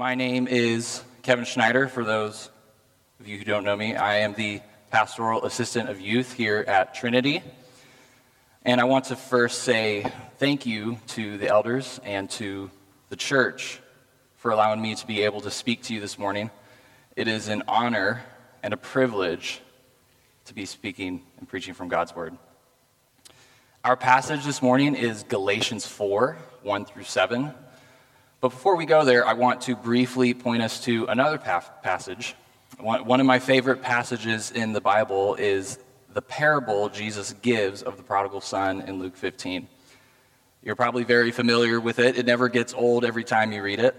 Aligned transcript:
My 0.00 0.14
name 0.14 0.48
is 0.48 1.02
Kevin 1.20 1.44
Schneider. 1.44 1.86
For 1.86 2.04
those 2.04 2.48
of 3.20 3.28
you 3.28 3.36
who 3.36 3.44
don't 3.44 3.64
know 3.64 3.76
me, 3.76 3.96
I 3.96 4.20
am 4.20 4.32
the 4.32 4.62
pastoral 4.90 5.44
assistant 5.44 5.90
of 5.90 6.00
youth 6.00 6.32
here 6.32 6.64
at 6.66 6.94
Trinity. 6.94 7.42
And 8.64 8.80
I 8.80 8.84
want 8.84 9.04
to 9.06 9.16
first 9.16 9.62
say 9.62 10.10
thank 10.38 10.64
you 10.64 10.96
to 11.08 11.36
the 11.36 11.48
elders 11.48 12.00
and 12.02 12.30
to 12.30 12.70
the 13.10 13.16
church 13.16 13.78
for 14.36 14.50
allowing 14.50 14.80
me 14.80 14.94
to 14.94 15.06
be 15.06 15.20
able 15.20 15.42
to 15.42 15.50
speak 15.50 15.82
to 15.82 15.94
you 15.94 16.00
this 16.00 16.18
morning. 16.18 16.50
It 17.14 17.28
is 17.28 17.48
an 17.48 17.64
honor 17.68 18.22
and 18.62 18.72
a 18.72 18.78
privilege 18.78 19.60
to 20.46 20.54
be 20.54 20.64
speaking 20.64 21.20
and 21.36 21.46
preaching 21.46 21.74
from 21.74 21.88
God's 21.88 22.16
Word. 22.16 22.38
Our 23.84 23.98
passage 23.98 24.46
this 24.46 24.62
morning 24.62 24.94
is 24.94 25.24
Galatians 25.24 25.86
4 25.86 26.38
1 26.62 26.84
through 26.86 27.04
7. 27.04 27.52
But 28.40 28.48
before 28.48 28.74
we 28.76 28.86
go 28.86 29.04
there, 29.04 29.26
I 29.26 29.34
want 29.34 29.60
to 29.62 29.76
briefly 29.76 30.32
point 30.32 30.62
us 30.62 30.80
to 30.84 31.04
another 31.06 31.36
passage. 31.36 32.34
One 32.78 33.20
of 33.20 33.26
my 33.26 33.38
favorite 33.38 33.82
passages 33.82 34.50
in 34.50 34.72
the 34.72 34.80
Bible 34.80 35.34
is 35.34 35.78
the 36.14 36.22
parable 36.22 36.88
Jesus 36.88 37.34
gives 37.34 37.82
of 37.82 37.98
the 37.98 38.02
prodigal 38.02 38.40
son 38.40 38.80
in 38.80 38.98
Luke 38.98 39.14
15. 39.16 39.68
You're 40.62 40.74
probably 40.74 41.04
very 41.04 41.32
familiar 41.32 41.78
with 41.80 41.98
it, 41.98 42.16
it 42.16 42.24
never 42.24 42.48
gets 42.48 42.72
old 42.72 43.04
every 43.04 43.24
time 43.24 43.52
you 43.52 43.62
read 43.62 43.78
it. 43.78 43.94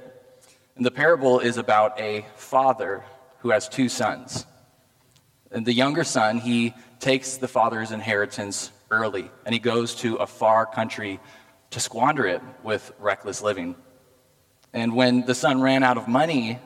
And 0.75 0.83
the 0.83 0.91
parable 0.91 1.39
is 1.39 1.57
about 1.57 1.99
a 1.99 2.25
father 2.35 3.03
who 3.39 3.51
has 3.51 3.69
two 3.69 3.89
sons. 3.89 4.47
And 5.51 5.67
the 5.67 5.73
younger 5.73 6.03
son, 6.03 6.39
he 6.39 6.73
takes 6.99 7.37
the 7.37 7.47
father's 7.47 7.91
inheritance 7.91 8.71
early, 8.89 9.29
and 9.45 9.53
he 9.53 9.59
goes 9.59 9.93
to 9.97 10.15
a 10.15 10.25
far 10.25 10.65
country 10.65 11.19
to 11.69 11.79
squander 11.79 12.25
it 12.25 12.41
with 12.63 12.91
reckless 12.99 13.43
living. 13.43 13.75
And 14.73 14.95
when 14.95 15.25
the 15.25 15.35
son 15.35 15.61
ran 15.61 15.83
out 15.83 15.97
of 15.97 16.07
money 16.07 16.59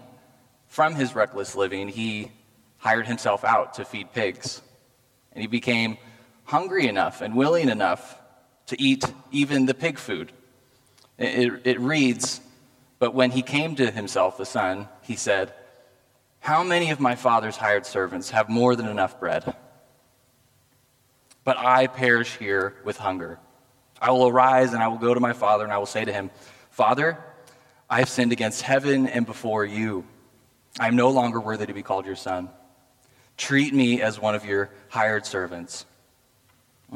from 0.67 0.95
his 0.95 1.15
reckless 1.15 1.55
living, 1.55 1.87
he 1.87 2.31
hired 2.77 3.07
himself 3.07 3.43
out 3.43 3.75
to 3.75 3.85
feed 3.85 4.13
pigs. 4.13 4.61
And 5.31 5.41
he 5.41 5.47
became 5.47 5.97
hungry 6.43 6.87
enough 6.87 7.21
and 7.21 7.35
willing 7.35 7.69
enough 7.69 8.19
to 8.67 8.81
eat 8.81 9.03
even 9.31 9.65
the 9.65 9.73
pig 9.73 9.97
food. 9.97 10.31
It, 11.17 11.61
it, 11.65 11.79
reads, 11.79 12.41
But 12.99 13.13
when 13.13 13.31
he 13.31 13.41
came 13.41 13.75
to 13.75 13.89
himself, 13.89 14.37
the 14.37 14.45
son, 14.45 14.87
he 15.01 15.15
said, 15.15 15.53
How 16.39 16.63
many 16.63 16.91
of 16.91 16.99
my 16.99 17.15
father's 17.15 17.57
hired 17.57 17.85
servants 17.85 18.31
have 18.31 18.49
more 18.49 18.75
than 18.75 18.87
enough 18.87 19.19
bread? 19.19 19.55
But 21.43 21.57
I 21.57 21.87
perish 21.87 22.37
here 22.37 22.75
with 22.83 22.97
hunger. 22.97 23.39
I 24.01 24.11
will 24.11 24.27
arise 24.27 24.73
and 24.73 24.83
I 24.83 24.87
will 24.87 24.97
go 24.97 25.13
to 25.13 25.19
my 25.19 25.33
father 25.33 25.63
and 25.63 25.71
I 25.71 25.77
will 25.77 25.85
say 25.85 26.03
to 26.03 26.11
him, 26.11 26.31
Father, 26.69 27.17
I 27.89 27.99
have 27.99 28.09
sinned 28.09 28.31
against 28.31 28.61
heaven 28.61 29.07
and 29.07 29.25
before 29.25 29.63
you. 29.63 30.05
I 30.79 30.87
am 30.87 30.95
no 30.95 31.09
longer 31.09 31.39
worthy 31.39 31.65
to 31.67 31.73
be 31.73 31.83
called 31.83 32.05
your 32.05 32.15
son. 32.15 32.49
Treat 33.37 33.73
me 33.73 34.01
as 34.01 34.19
one 34.19 34.33
of 34.35 34.45
your 34.45 34.69
hired 34.89 35.25
servants. 35.25 35.85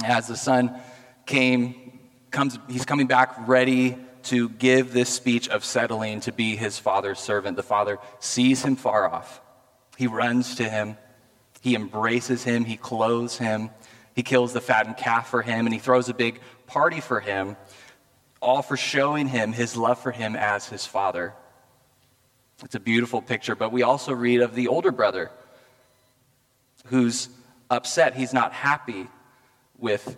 As 0.04 0.28
the 0.28 0.38
son 0.38 0.80
came, 1.26 2.00
comes, 2.32 2.58
he's 2.67 2.86
coming 2.86 3.08
back 3.08 3.48
ready 3.48 3.98
to 4.23 4.50
give 4.50 4.92
this 4.92 5.10
speech 5.10 5.48
of 5.50 5.64
settling 5.64 6.22
to 6.22 6.32
be 6.32 6.56
his 6.56 6.80
father's 6.80 7.20
servant. 7.20 7.56
The 7.56 7.64
father 7.64 8.00
sees 8.20 8.64
him 8.64 8.76
far 8.76 9.10
off. 9.10 9.42
He 9.98 10.08
runs 10.08 10.56
to 10.56 10.67
him. 10.67 10.98
He 11.62 11.76
embraces 11.76 12.44
him. 12.44 12.66
He 12.66 12.78
clothes 12.78 13.38
him. 13.38 13.70
He 14.16 14.23
kills 14.23 14.54
the 14.54 14.62
fattened 14.62 14.98
calf 14.98 15.30
for 15.30 15.42
him, 15.42 15.66
and 15.66 15.73
he 15.73 15.80
throws 15.80 16.10
a 16.10 16.14
big 16.14 16.40
party 16.67 17.00
for 17.00 17.20
him 17.20 17.56
all 18.42 18.62
for 18.62 18.78
showing 18.78 19.28
him 19.28 19.52
his 19.52 19.76
love 19.76 20.00
for 20.00 20.12
him 20.12 20.36
as 20.36 20.68
his 20.68 20.86
father. 20.86 21.34
It's 22.64 22.76
a 22.76 22.80
beautiful 22.80 23.22
picture, 23.22 23.56
but 23.56 23.72
we 23.72 23.84
also 23.84 24.14
read 24.14 24.42
of 24.42 24.56
the 24.56 24.68
older 24.68 24.92
brother 24.92 25.32
who's 26.86 27.30
upset. 27.70 28.16
He's 28.16 28.34
not 28.34 28.54
happy 28.54 29.08
with 29.78 30.17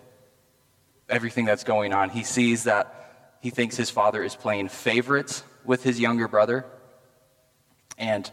everything 1.08 1.44
that's 1.44 1.64
going 1.64 1.92
on. 1.92 2.10
He 2.10 2.24
sees 2.24 2.64
that 2.64 3.38
he 3.40 3.50
thinks 3.50 3.76
his 3.76 3.90
father 3.90 4.22
is 4.22 4.34
playing 4.36 4.68
favorites 4.68 5.42
with 5.64 5.82
his 5.82 5.98
younger 6.00 6.28
brother, 6.28 6.64
and 7.98 8.30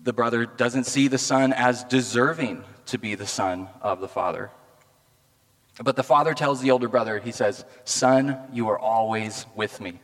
the 0.00 0.12
brother 0.12 0.46
doesn't 0.46 0.84
see 0.84 1.08
the 1.08 1.18
son 1.18 1.52
as 1.52 1.84
deserving 1.84 2.64
to 2.86 2.98
be 2.98 3.14
the 3.14 3.26
son 3.26 3.68
of 3.82 4.00
the 4.00 4.08
father. 4.08 4.50
But 5.82 5.96
the 5.96 6.02
father 6.02 6.32
tells 6.32 6.60
the 6.60 6.70
older 6.70 6.88
brother, 6.88 7.18
he 7.18 7.32
says, 7.32 7.64
Son, 7.84 8.38
you 8.52 8.68
are 8.68 8.78
always 8.78 9.46
with 9.54 9.80
me. 9.80 10.00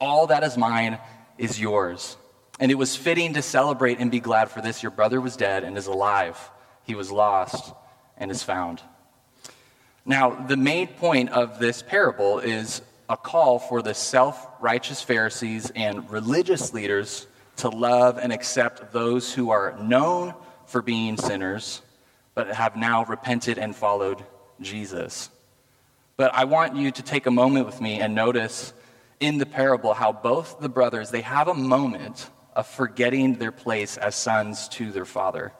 All 0.00 0.26
that 0.28 0.42
is 0.42 0.56
mine 0.56 0.98
is 1.38 1.60
yours. 1.60 2.16
And 2.58 2.70
it 2.70 2.76
was 2.76 2.96
fitting 2.96 3.34
to 3.34 3.42
celebrate 3.42 3.98
and 4.00 4.10
be 4.10 4.20
glad 4.20 4.50
for 4.50 4.60
this. 4.60 4.82
Your 4.82 4.90
brother 4.90 5.20
was 5.20 5.36
dead 5.36 5.64
and 5.64 5.78
is 5.78 5.86
alive. 5.86 6.38
He 6.84 6.94
was 6.94 7.10
lost 7.10 7.72
and 8.16 8.30
is 8.30 8.42
found. 8.42 8.82
Now, 10.04 10.30
the 10.30 10.56
main 10.56 10.88
point 10.88 11.30
of 11.30 11.58
this 11.58 11.82
parable 11.82 12.40
is 12.40 12.82
a 13.08 13.16
call 13.16 13.58
for 13.58 13.82
the 13.82 13.94
self 13.94 14.46
righteous 14.60 15.02
Pharisees 15.02 15.70
and 15.74 16.10
religious 16.10 16.72
leaders 16.72 17.26
to 17.56 17.68
love 17.68 18.18
and 18.18 18.32
accept 18.32 18.92
those 18.92 19.32
who 19.32 19.50
are 19.50 19.76
known 19.80 20.34
for 20.66 20.82
being 20.82 21.16
sinners, 21.16 21.82
but 22.34 22.48
have 22.48 22.76
now 22.76 23.04
repented 23.04 23.58
and 23.58 23.74
followed 23.74 24.24
Jesus. 24.60 25.30
But 26.16 26.34
I 26.34 26.44
want 26.44 26.76
you 26.76 26.90
to 26.90 27.02
take 27.02 27.26
a 27.26 27.30
moment 27.30 27.66
with 27.66 27.80
me 27.80 28.00
and 28.00 28.14
notice 28.14 28.74
in 29.20 29.38
the 29.38 29.46
parable 29.46 29.94
how 29.94 30.12
both 30.12 30.60
the 30.60 30.68
brothers 30.68 31.10
they 31.10 31.22
have 31.22 31.48
a 31.48 31.54
moment 31.54 32.28
of 32.54 32.66
forgetting 32.66 33.36
their 33.36 33.52
place 33.52 33.96
as 33.96 34.14
sons 34.14 34.68
to 34.68 34.92
their 34.92 35.04
father. 35.04 35.52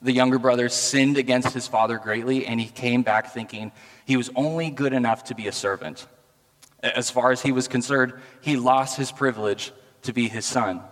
The 0.00 0.12
younger 0.12 0.38
brother 0.38 0.68
sinned 0.68 1.16
against 1.16 1.54
his 1.54 1.68
father 1.68 1.96
greatly, 1.96 2.44
and 2.44 2.60
he 2.60 2.66
came 2.66 3.02
back 3.02 3.32
thinking 3.32 3.70
he 4.04 4.16
was 4.16 4.30
only 4.34 4.70
good 4.70 4.92
enough 4.92 5.24
to 5.24 5.34
be 5.36 5.46
a 5.46 5.52
servant. 5.52 6.06
As 6.82 7.08
far 7.08 7.30
as 7.30 7.40
he 7.40 7.52
was 7.52 7.68
concerned, 7.68 8.12
he 8.40 8.56
lost 8.56 8.96
his 8.96 9.12
privilege 9.12 9.72
to 10.02 10.12
be 10.12 10.28
his 10.28 10.44
son. 10.44 10.82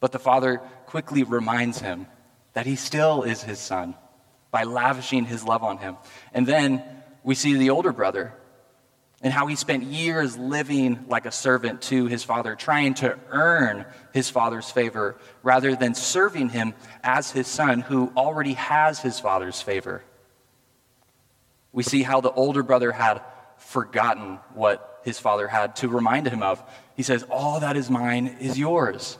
But 0.00 0.12
the 0.12 0.18
father 0.18 0.58
quickly 0.84 1.22
reminds 1.22 1.78
him 1.80 2.06
that 2.52 2.66
he 2.66 2.76
still 2.76 3.22
is 3.22 3.42
his 3.42 3.58
son 3.58 3.94
by 4.56 4.62
lavishing 4.62 5.26
his 5.26 5.44
love 5.44 5.62
on 5.62 5.76
him. 5.76 5.98
And 6.32 6.46
then 6.46 6.82
we 7.22 7.34
see 7.34 7.58
the 7.58 7.68
older 7.68 7.92
brother 7.92 8.32
and 9.20 9.30
how 9.30 9.48
he 9.48 9.54
spent 9.54 9.82
years 9.82 10.38
living 10.38 11.04
like 11.08 11.26
a 11.26 11.30
servant 11.30 11.82
to 11.82 12.06
his 12.06 12.24
father, 12.24 12.56
trying 12.56 12.94
to 12.94 13.18
earn 13.28 13.84
his 14.14 14.30
father's 14.30 14.70
favor 14.70 15.18
rather 15.42 15.76
than 15.76 15.94
serving 15.94 16.48
him 16.48 16.72
as 17.04 17.30
his 17.30 17.46
son 17.46 17.82
who 17.82 18.10
already 18.16 18.54
has 18.54 18.98
his 18.98 19.20
father's 19.20 19.60
favor. 19.60 20.02
We 21.70 21.82
see 21.82 22.02
how 22.02 22.22
the 22.22 22.32
older 22.32 22.62
brother 22.62 22.92
had 22.92 23.20
forgotten 23.58 24.38
what 24.54 25.02
his 25.04 25.18
father 25.18 25.48
had 25.48 25.76
to 25.76 25.88
remind 25.88 26.28
him 26.28 26.42
of. 26.42 26.62
He 26.94 27.02
says, 27.02 27.24
All 27.24 27.60
that 27.60 27.76
is 27.76 27.90
mine 27.90 28.38
is 28.40 28.58
yours. 28.58 29.18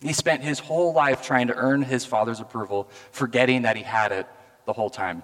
He 0.00 0.12
spent 0.12 0.42
his 0.42 0.58
whole 0.58 0.92
life 0.92 1.22
trying 1.22 1.46
to 1.46 1.54
earn 1.54 1.82
his 1.82 2.04
father's 2.04 2.40
approval, 2.40 2.88
forgetting 3.12 3.62
that 3.62 3.76
he 3.76 3.84
had 3.84 4.10
it 4.10 4.26
the 4.66 4.72
whole 4.72 4.90
time. 4.90 5.22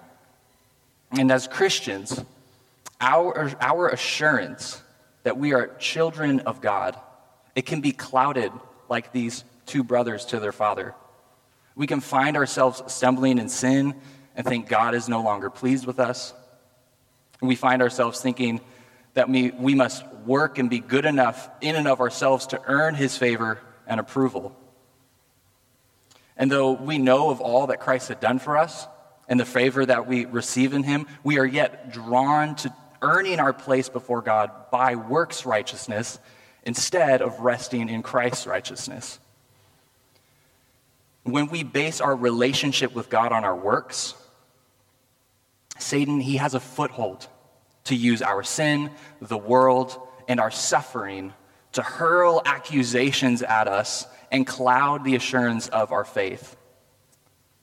And 1.11 1.31
as 1.31 1.47
Christians, 1.47 2.23
our, 3.01 3.51
our 3.61 3.89
assurance 3.89 4.81
that 5.23 5.37
we 5.37 5.53
are 5.53 5.67
children 5.79 6.41
of 6.41 6.61
God, 6.61 6.97
it 7.55 7.65
can 7.65 7.81
be 7.81 7.91
clouded 7.91 8.51
like 8.89 9.11
these 9.11 9.43
two 9.65 9.83
brothers 9.83 10.25
to 10.25 10.39
their 10.39 10.51
father. 10.51 10.93
We 11.75 11.87
can 11.87 12.01
find 12.01 12.35
ourselves 12.35 12.81
stumbling 12.87 13.37
in 13.37 13.49
sin 13.49 13.95
and 14.35 14.45
think 14.45 14.67
God 14.67 14.95
is 14.95 15.09
no 15.09 15.21
longer 15.21 15.49
pleased 15.49 15.85
with 15.85 15.99
us. 15.99 16.33
We 17.41 17.55
find 17.55 17.81
ourselves 17.81 18.21
thinking 18.21 18.61
that 19.13 19.29
we, 19.29 19.51
we 19.51 19.75
must 19.75 20.05
work 20.25 20.57
and 20.59 20.69
be 20.69 20.79
good 20.79 21.05
enough 21.05 21.49
in 21.61 21.75
and 21.75 21.87
of 21.87 22.01
ourselves 22.01 22.47
to 22.47 22.61
earn 22.65 22.95
his 22.95 23.17
favor 23.17 23.59
and 23.87 23.99
approval. 23.99 24.55
And 26.37 26.51
though 26.51 26.71
we 26.71 26.97
know 26.97 27.29
of 27.29 27.41
all 27.41 27.67
that 27.67 27.79
Christ 27.79 28.07
had 28.07 28.19
done 28.19 28.39
for 28.39 28.57
us, 28.57 28.87
and 29.29 29.39
the 29.39 29.45
favor 29.45 29.85
that 29.85 30.07
we 30.07 30.25
receive 30.25 30.73
in 30.73 30.83
Him, 30.83 31.07
we 31.23 31.39
are 31.39 31.45
yet 31.45 31.93
drawn 31.93 32.55
to 32.55 32.73
earning 33.01 33.39
our 33.39 33.53
place 33.53 33.87
before 33.87 34.21
God 34.21 34.51
by 34.71 34.95
works 34.95 35.45
righteousness 35.45 36.19
instead 36.63 37.21
of 37.21 37.39
resting 37.39 37.87
in 37.87 38.03
Christ's 38.03 38.45
righteousness. 38.45 39.19
When 41.23 41.47
we 41.47 41.63
base 41.63 42.01
our 42.01 42.15
relationship 42.15 42.93
with 42.93 43.09
God 43.09 43.31
on 43.31 43.45
our 43.45 43.55
works, 43.55 44.15
Satan, 45.77 46.19
he 46.19 46.37
has 46.37 46.55
a 46.55 46.59
foothold 46.59 47.27
to 47.85 47.95
use 47.95 48.21
our 48.21 48.43
sin, 48.43 48.89
the 49.21 49.37
world, 49.37 49.97
and 50.27 50.39
our 50.39 50.51
suffering 50.51 51.33
to 51.73 51.81
hurl 51.81 52.41
accusations 52.45 53.41
at 53.41 53.67
us 53.67 54.05
and 54.31 54.45
cloud 54.45 55.03
the 55.03 55.15
assurance 55.15 55.67
of 55.69 55.91
our 55.91 56.03
faith. 56.03 56.55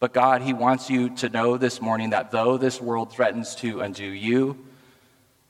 But 0.07 0.13
God, 0.13 0.43
He 0.43 0.53
wants 0.53 0.89
you 0.89 1.11
to 1.17 1.29
know 1.29 1.57
this 1.57 1.81
morning 1.81 2.11
that 2.11 2.31
though 2.31 2.59
this 2.59 2.81
world 2.81 3.11
threatens 3.11 3.57
to 3.57 3.81
undo 3.81 4.05
you, 4.05 4.57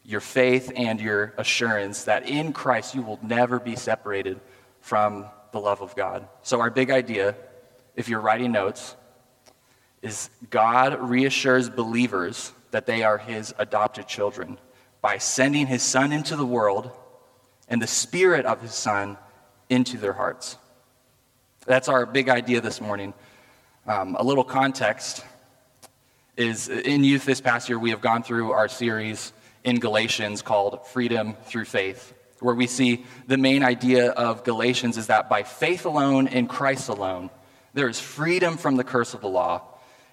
your 0.02 0.22
faith 0.22 0.72
and 0.74 0.98
your 0.98 1.34
assurance 1.36 2.04
that 2.04 2.26
in 2.26 2.54
Christ 2.54 2.94
you 2.94 3.02
will 3.02 3.18
never 3.22 3.60
be 3.60 3.76
separated 3.76 4.40
from 4.80 5.26
the 5.52 5.60
love 5.60 5.82
of 5.82 5.94
God. 5.94 6.26
So, 6.42 6.62
our 6.62 6.70
big 6.70 6.90
idea, 6.90 7.36
if 7.96 8.08
you're 8.08 8.22
writing 8.22 8.50
notes, 8.50 8.96
is 10.00 10.30
God 10.48 11.02
reassures 11.02 11.68
believers 11.68 12.50
that 12.70 12.86
they 12.86 13.02
are 13.02 13.18
his 13.18 13.54
adopted 13.58 14.08
children 14.08 14.56
by 15.02 15.18
sending 15.18 15.66
his 15.66 15.82
son 15.82 16.12
into 16.12 16.34
the 16.34 16.46
world 16.46 16.90
and 17.68 17.82
the 17.82 17.86
spirit 17.86 18.46
of 18.46 18.62
his 18.62 18.72
son 18.72 19.18
into 19.68 19.98
their 19.98 20.14
hearts. 20.14 20.56
That's 21.66 21.90
our 21.90 22.06
big 22.06 22.30
idea 22.30 22.62
this 22.62 22.80
morning. 22.80 23.12
Um, 23.88 24.16
a 24.18 24.24
little 24.24 24.42
context 24.42 25.24
is 26.36 26.68
in 26.68 27.04
youth 27.04 27.24
this 27.24 27.40
past 27.40 27.68
year, 27.68 27.78
we 27.78 27.90
have 27.90 28.00
gone 28.00 28.24
through 28.24 28.50
our 28.50 28.66
series 28.66 29.32
in 29.62 29.78
Galatians 29.78 30.42
called 30.42 30.84
Freedom 30.88 31.36
Through 31.44 31.66
Faith, 31.66 32.12
where 32.40 32.56
we 32.56 32.66
see 32.66 33.06
the 33.28 33.36
main 33.36 33.62
idea 33.62 34.10
of 34.10 34.42
Galatians 34.42 34.96
is 34.96 35.06
that 35.06 35.28
by 35.28 35.44
faith 35.44 35.86
alone 35.86 36.26
in 36.26 36.48
Christ 36.48 36.88
alone, 36.88 37.30
there 37.74 37.88
is 37.88 38.00
freedom 38.00 38.56
from 38.56 38.74
the 38.74 38.82
curse 38.82 39.14
of 39.14 39.20
the 39.20 39.28
law 39.28 39.62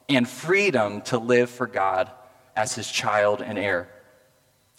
and 0.08 0.30
freedom 0.30 1.02
to 1.04 1.18
live 1.18 1.50
for 1.50 1.66
God 1.66 2.12
as 2.56 2.76
his 2.76 2.88
child 2.92 3.42
and 3.42 3.58
heir. 3.58 3.90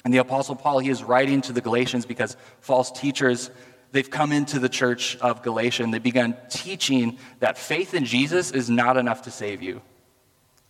And 0.04 0.14
the 0.14 0.18
Apostle 0.18 0.54
Paul, 0.54 0.78
he 0.78 0.90
is 0.90 1.02
writing 1.02 1.40
to 1.42 1.52
the 1.52 1.60
Galatians 1.60 2.06
because 2.06 2.36
false 2.60 2.92
teachers, 2.92 3.50
they've 3.94 4.10
come 4.10 4.32
into 4.32 4.58
the 4.58 4.68
church 4.68 5.16
of 5.18 5.42
Galatia 5.42 5.84
and 5.84 5.94
they 5.94 6.00
begun 6.00 6.36
teaching 6.50 7.16
that 7.38 7.56
faith 7.56 7.94
in 7.94 8.04
Jesus 8.04 8.50
is 8.50 8.68
not 8.68 8.96
enough 8.96 9.22
to 9.22 9.30
save 9.30 9.62
you. 9.62 9.80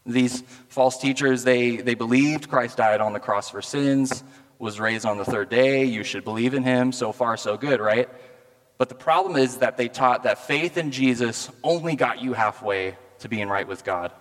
These 0.05 0.43
false 0.69 0.99
teachers, 0.99 1.43
they, 1.43 1.79
they 1.79 1.95
believed 1.95 2.51
Christ 2.51 2.77
died 2.77 3.01
on 3.01 3.15
the 3.15 3.21
cross 3.21 3.49
for 3.49 3.63
sins, 3.63 4.23
was 4.59 4.79
raised 4.79 5.07
on 5.07 5.17
the 5.17 5.25
third 5.25 5.49
day. 5.49 5.85
You 5.85 6.05
should 6.05 6.23
believe 6.23 6.53
in 6.53 6.63
him. 6.63 6.93
So 6.93 7.13
far, 7.13 7.39
so 7.39 7.57
good, 7.57 7.81
right? 7.81 8.11
But 8.77 8.91
the 8.91 8.95
problem 8.95 9.37
is 9.37 9.57
that 9.57 9.79
they 9.79 9.89
taught 9.89 10.25
that 10.25 10.47
faith 10.47 10.77
in 10.77 10.91
Jesus 10.91 11.51
only 11.63 11.97
got 11.97 12.21
you 12.21 12.35
halfway 12.35 12.95
to 13.21 13.29
being 13.31 13.49
right 13.49 13.67
with 13.67 13.85
God. 13.85 14.13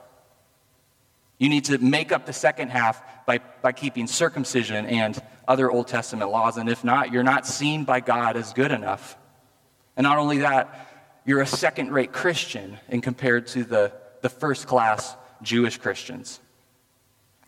You 1.44 1.50
need 1.50 1.66
to 1.66 1.78
make 1.78 2.14
up 2.14 2.26
the 2.26 2.32
second 2.32 2.70
half 2.70 3.04
by, 3.26 3.40
by 3.62 3.74
keeping 3.74 4.08
circumcision 4.08 4.86
and 4.86 5.22
other 5.46 5.70
Old 5.70 5.90
Testament 5.90 6.32
laws. 6.32 6.56
And 6.56 6.70
if 6.70 6.86
not, 6.86 7.12
you're 7.12 7.22
not 7.22 7.46
seen 7.46 7.84
by 7.84 8.00
God 8.00 8.38
as 8.38 8.54
good 8.54 8.72
enough. 8.72 9.18
And 9.98 10.06
not 10.06 10.20
only 10.20 10.38
that, 10.38 11.20
you're 11.26 11.42
a 11.42 11.46
second 11.46 11.92
rate 11.92 12.14
Christian 12.14 12.78
in 12.88 13.02
compared 13.02 13.48
to 13.48 13.66
the, 13.66 13.92
the 14.22 14.30
first 14.30 14.68
class 14.68 15.18
Jewish 15.42 15.78
Christians. 15.80 16.40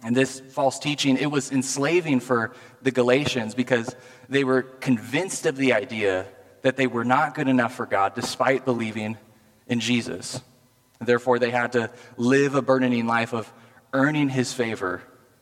And 0.04 0.14
this 0.14 0.42
false 0.42 0.78
teaching, 0.78 1.16
it 1.16 1.32
was 1.32 1.54
enslaving 1.54 2.20
for 2.20 2.52
the 2.82 2.92
Galatians 2.92 3.56
because 3.56 3.96
they 4.28 4.44
were 4.44 4.64
convinced 4.64 5.46
of 5.46 5.56
the 5.56 5.72
idea 5.72 6.26
that 6.64 6.76
they 6.76 6.88
were 6.88 7.06
not 7.06 7.34
good 7.34 7.48
enough 7.48 7.74
for 7.74 7.86
God 7.86 8.14
despite 8.14 8.66
believing 8.66 9.18
in 9.68 9.80
Jesus. 9.80 10.42
Therefore, 11.00 11.40
they 11.40 11.52
had 11.52 11.72
to 11.74 11.92
live 12.18 12.56
a 12.56 12.62
burdening 12.62 13.08
life 13.08 13.34
of 13.34 13.50
earning 13.96 14.28
his 14.28 14.52
favor 14.52 15.02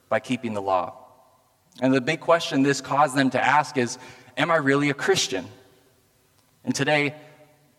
by 0.10 0.20
keeping 0.20 0.54
the 0.54 0.62
law. 0.62 0.94
And 1.82 1.92
the 1.92 2.02
big 2.02 2.20
question 2.20 2.62
this 2.62 2.82
caused 2.82 3.16
them 3.16 3.32
to 3.32 3.44
ask 3.44 3.78
is 3.78 3.98
Am 4.38 4.52
I 4.52 4.58
really 4.58 4.90
a 4.90 4.94
Christian? 4.94 5.46
And 6.64 6.74
today, 6.74 7.16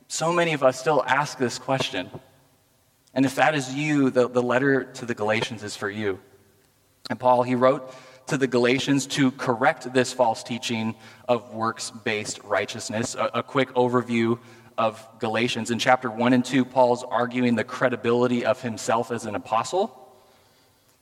so 0.09 0.33
many 0.33 0.53
of 0.53 0.63
us 0.63 0.79
still 0.79 1.03
ask 1.07 1.39
this 1.39 1.59
question. 1.59 2.11
And 3.15 3.25
if 3.25 3.37
that 3.37 3.55
is 3.55 3.73
you, 3.73 4.11
the, 4.11 4.29
the 4.29 4.43
letter 4.43 4.85
to 4.85 5.07
the 5.07 5.15
Galatians 5.15 5.63
is 5.63 5.77
for 5.77 5.89
you. 5.89 6.21
And 7.09 7.19
Paul, 7.19 7.43
he 7.45 7.55
wrote 7.55 7.95
to 8.27 8.37
the 8.37 8.47
Galatians 8.47 9.07
to 9.07 9.31
correct 9.33 9.93
this 9.93 10.13
false 10.13 10.43
teaching 10.43 10.95
of 11.29 11.55
works 11.55 11.91
based 11.91 12.43
righteousness. 12.45 13.15
A, 13.15 13.31
a, 13.35 13.43
quick 13.43 13.71
overview 13.75 14.39
of 14.77 15.07
Galatians. 15.19 15.71
In 15.71 15.79
chapter 15.79 16.11
1 16.11 16.33
and 16.33 16.45
2, 16.45 16.65
Paul's 16.65 17.05
arguing 17.05 17.55
the 17.55 17.65
credibility 17.65 18.45
of 18.45 18.61
himself 18.61 19.11
as 19.11 19.27
an 19.27 19.35
apostle 19.35 20.04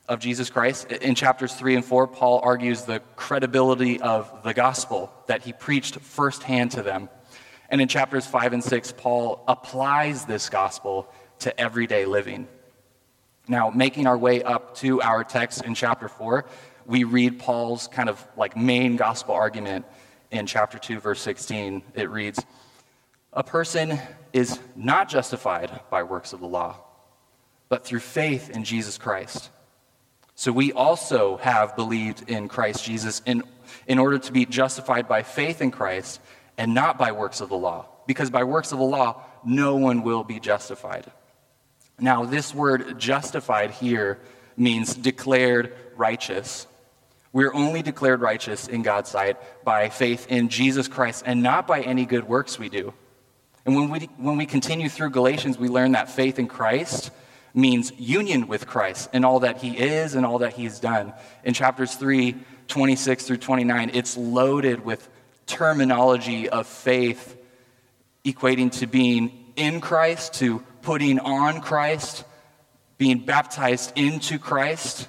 of 0.08 0.20
Jesus 0.20 0.50
Christ. 0.50 0.90
In 0.90 1.14
chapters 1.14 1.54
3 1.54 1.76
and 1.76 1.84
4, 1.84 2.06
Paul 2.08 2.40
argues 2.42 2.82
the 2.82 3.00
credibility 3.16 4.00
of 4.00 4.42
the 4.42 4.54
gospel 4.54 5.12
that 5.26 5.42
he 5.42 5.52
preached 5.52 5.96
firsthand 6.00 6.72
to 6.72 6.82
them. 6.82 7.08
And 7.70 7.80
in 7.80 7.88
chapters 7.88 8.26
5 8.26 8.52
and 8.52 8.64
6, 8.64 8.92
Paul 8.96 9.44
applies 9.48 10.24
this 10.24 10.48
gospel 10.48 11.08
to 11.40 11.58
everyday 11.58 12.04
living. 12.04 12.48
Now, 13.48 13.70
making 13.70 14.06
our 14.06 14.18
way 14.18 14.42
up 14.42 14.76
to 14.76 15.00
our 15.02 15.24
text 15.24 15.64
in 15.64 15.74
chapter 15.74 16.08
4, 16.08 16.44
we 16.86 17.04
read 17.04 17.38
Paul's 17.38 17.88
kind 17.88 18.08
of 18.08 18.24
like 18.36 18.56
main 18.56 18.96
gospel 18.96 19.34
argument 19.34 19.86
in 20.30 20.46
chapter 20.46 20.78
2, 20.78 21.00
verse 21.00 21.20
16. 21.20 21.82
It 21.94 22.10
reads 22.10 22.44
A 23.32 23.42
person 23.42 23.98
is 24.32 24.58
not 24.76 25.08
justified 25.08 25.80
by 25.90 26.02
works 26.02 26.32
of 26.32 26.40
the 26.40 26.46
law, 26.46 26.76
but 27.68 27.84
through 27.84 28.00
faith 28.00 28.50
in 28.50 28.64
Jesus 28.64 28.98
Christ. 28.98 29.50
So 30.34 30.52
we 30.52 30.72
also 30.72 31.36
have 31.38 31.76
believed 31.76 32.28
in 32.28 32.48
Christ 32.48 32.84
Jesus 32.84 33.22
in, 33.26 33.42
in 33.86 33.98
order 33.98 34.18
to 34.18 34.32
be 34.32 34.46
justified 34.46 35.08
by 35.08 35.22
faith 35.22 35.60
in 35.60 35.70
Christ 35.70 36.20
and 36.56 36.74
not 36.74 36.98
by 36.98 37.12
works 37.12 37.40
of 37.40 37.48
the 37.48 37.56
law. 37.56 37.86
Because 38.06 38.30
by 38.30 38.44
works 38.44 38.72
of 38.72 38.78
the 38.78 38.84
law, 38.84 39.22
no 39.44 39.76
one 39.76 40.02
will 40.02 40.24
be 40.24 40.40
justified. 40.40 41.10
Now, 41.98 42.24
this 42.24 42.54
word 42.54 42.98
justified 42.98 43.70
here 43.70 44.18
means 44.56 44.94
declared 44.94 45.74
righteous. 45.96 46.66
We're 47.32 47.54
only 47.54 47.82
declared 47.82 48.20
righteous 48.20 48.68
in 48.68 48.82
God's 48.82 49.10
sight 49.10 49.36
by 49.64 49.88
faith 49.88 50.26
in 50.28 50.48
Jesus 50.48 50.88
Christ 50.88 51.22
and 51.26 51.42
not 51.42 51.66
by 51.66 51.80
any 51.80 52.04
good 52.04 52.24
works 52.24 52.58
we 52.58 52.68
do. 52.68 52.92
And 53.64 53.76
when 53.76 53.90
we, 53.90 54.00
when 54.16 54.36
we 54.36 54.46
continue 54.46 54.88
through 54.88 55.10
Galatians, 55.10 55.56
we 55.56 55.68
learn 55.68 55.92
that 55.92 56.10
faith 56.10 56.38
in 56.38 56.48
Christ 56.48 57.10
means 57.54 57.92
union 57.98 58.46
with 58.46 58.66
Christ 58.66 59.10
and 59.12 59.24
all 59.24 59.40
that 59.40 59.58
he 59.58 59.76
is 59.76 60.14
and 60.14 60.24
all 60.24 60.38
that 60.38 60.54
he's 60.54 60.78
done. 60.78 61.12
In 61.44 61.54
chapters 61.54 61.94
3, 61.94 62.36
26 62.68 63.26
through 63.26 63.36
29, 63.38 63.90
it's 63.94 64.16
loaded 64.16 64.84
with 64.84 65.08
terminology 65.46 66.48
of 66.48 66.66
faith 66.66 67.36
equating 68.24 68.70
to 68.78 68.86
being 68.86 69.52
in 69.56 69.80
Christ, 69.80 70.34
to 70.34 70.60
putting 70.82 71.18
on 71.18 71.60
Christ, 71.60 72.24
being 72.96 73.18
baptized 73.18 73.92
into 73.96 74.38
Christ, 74.38 75.08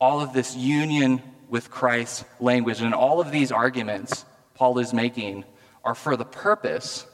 all 0.00 0.20
of 0.20 0.32
this 0.32 0.56
union 0.56 1.22
with 1.48 1.70
Christ 1.70 2.24
language. 2.40 2.80
And 2.80 2.94
all 2.94 3.20
of 3.20 3.30
these 3.30 3.52
arguments 3.52 4.24
Paul 4.56 4.78
is 4.78 4.92
making 4.92 5.44
are 5.84 5.94
for 5.94 6.16
the 6.16 6.24
purpose 6.24 7.06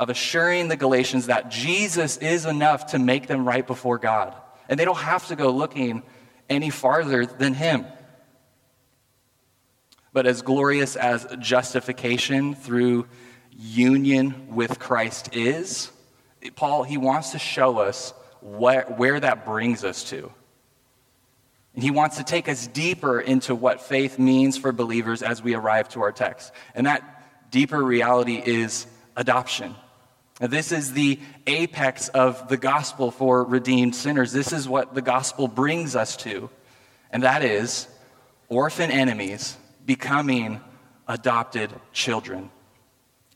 of 0.00 0.08
assuring 0.08 0.68
the 0.68 0.76
Galatians 0.76 1.26
that 1.26 1.50
Jesus 1.50 2.16
is 2.16 2.46
enough 2.46 2.86
to 2.86 2.98
make 2.98 3.26
them 3.26 3.46
right 3.46 3.66
before 3.66 3.98
God. 3.98 4.34
And 4.66 4.80
they 4.80 4.86
don't 4.86 4.96
have 4.96 5.26
to 5.28 5.36
go 5.36 5.50
looking 5.50 6.02
any 6.48 6.70
farther 6.70 7.26
than 7.26 7.52
Him. 7.52 7.84
But 10.14 10.26
as 10.26 10.40
glorious 10.40 10.96
as 10.96 11.26
justification 11.38 12.54
through 12.54 13.08
union 13.52 14.54
with 14.54 14.78
Christ 14.78 15.36
is, 15.36 15.90
Paul, 16.56 16.82
he 16.82 16.96
wants 16.96 17.32
to 17.32 17.38
show 17.38 17.78
us 17.78 18.14
where, 18.40 18.84
where 18.96 19.20
that 19.20 19.44
brings 19.44 19.84
us 19.84 20.04
to. 20.04 20.32
And 21.74 21.84
he 21.84 21.90
wants 21.90 22.16
to 22.16 22.24
take 22.24 22.48
us 22.48 22.66
deeper 22.66 23.20
into 23.20 23.54
what 23.54 23.82
faith 23.82 24.18
means 24.18 24.56
for 24.56 24.72
believers 24.72 25.22
as 25.22 25.42
we 25.42 25.54
arrive 25.54 25.90
to 25.90 26.00
our 26.00 26.10
text. 26.10 26.52
And 26.74 26.86
that 26.86 27.50
deeper 27.50 27.80
reality 27.80 28.42
is 28.42 28.86
adoption. 29.14 29.74
This 30.40 30.72
is 30.72 30.94
the 30.94 31.20
apex 31.46 32.08
of 32.08 32.48
the 32.48 32.56
gospel 32.56 33.10
for 33.10 33.44
redeemed 33.44 33.94
sinners. 33.94 34.32
This 34.32 34.52
is 34.52 34.66
what 34.66 34.94
the 34.94 35.02
gospel 35.02 35.48
brings 35.48 35.94
us 35.94 36.16
to, 36.18 36.48
and 37.10 37.22
that 37.24 37.44
is 37.44 37.86
orphan 38.48 38.90
enemies 38.90 39.56
becoming 39.84 40.60
adopted 41.06 41.70
children. 41.92 42.50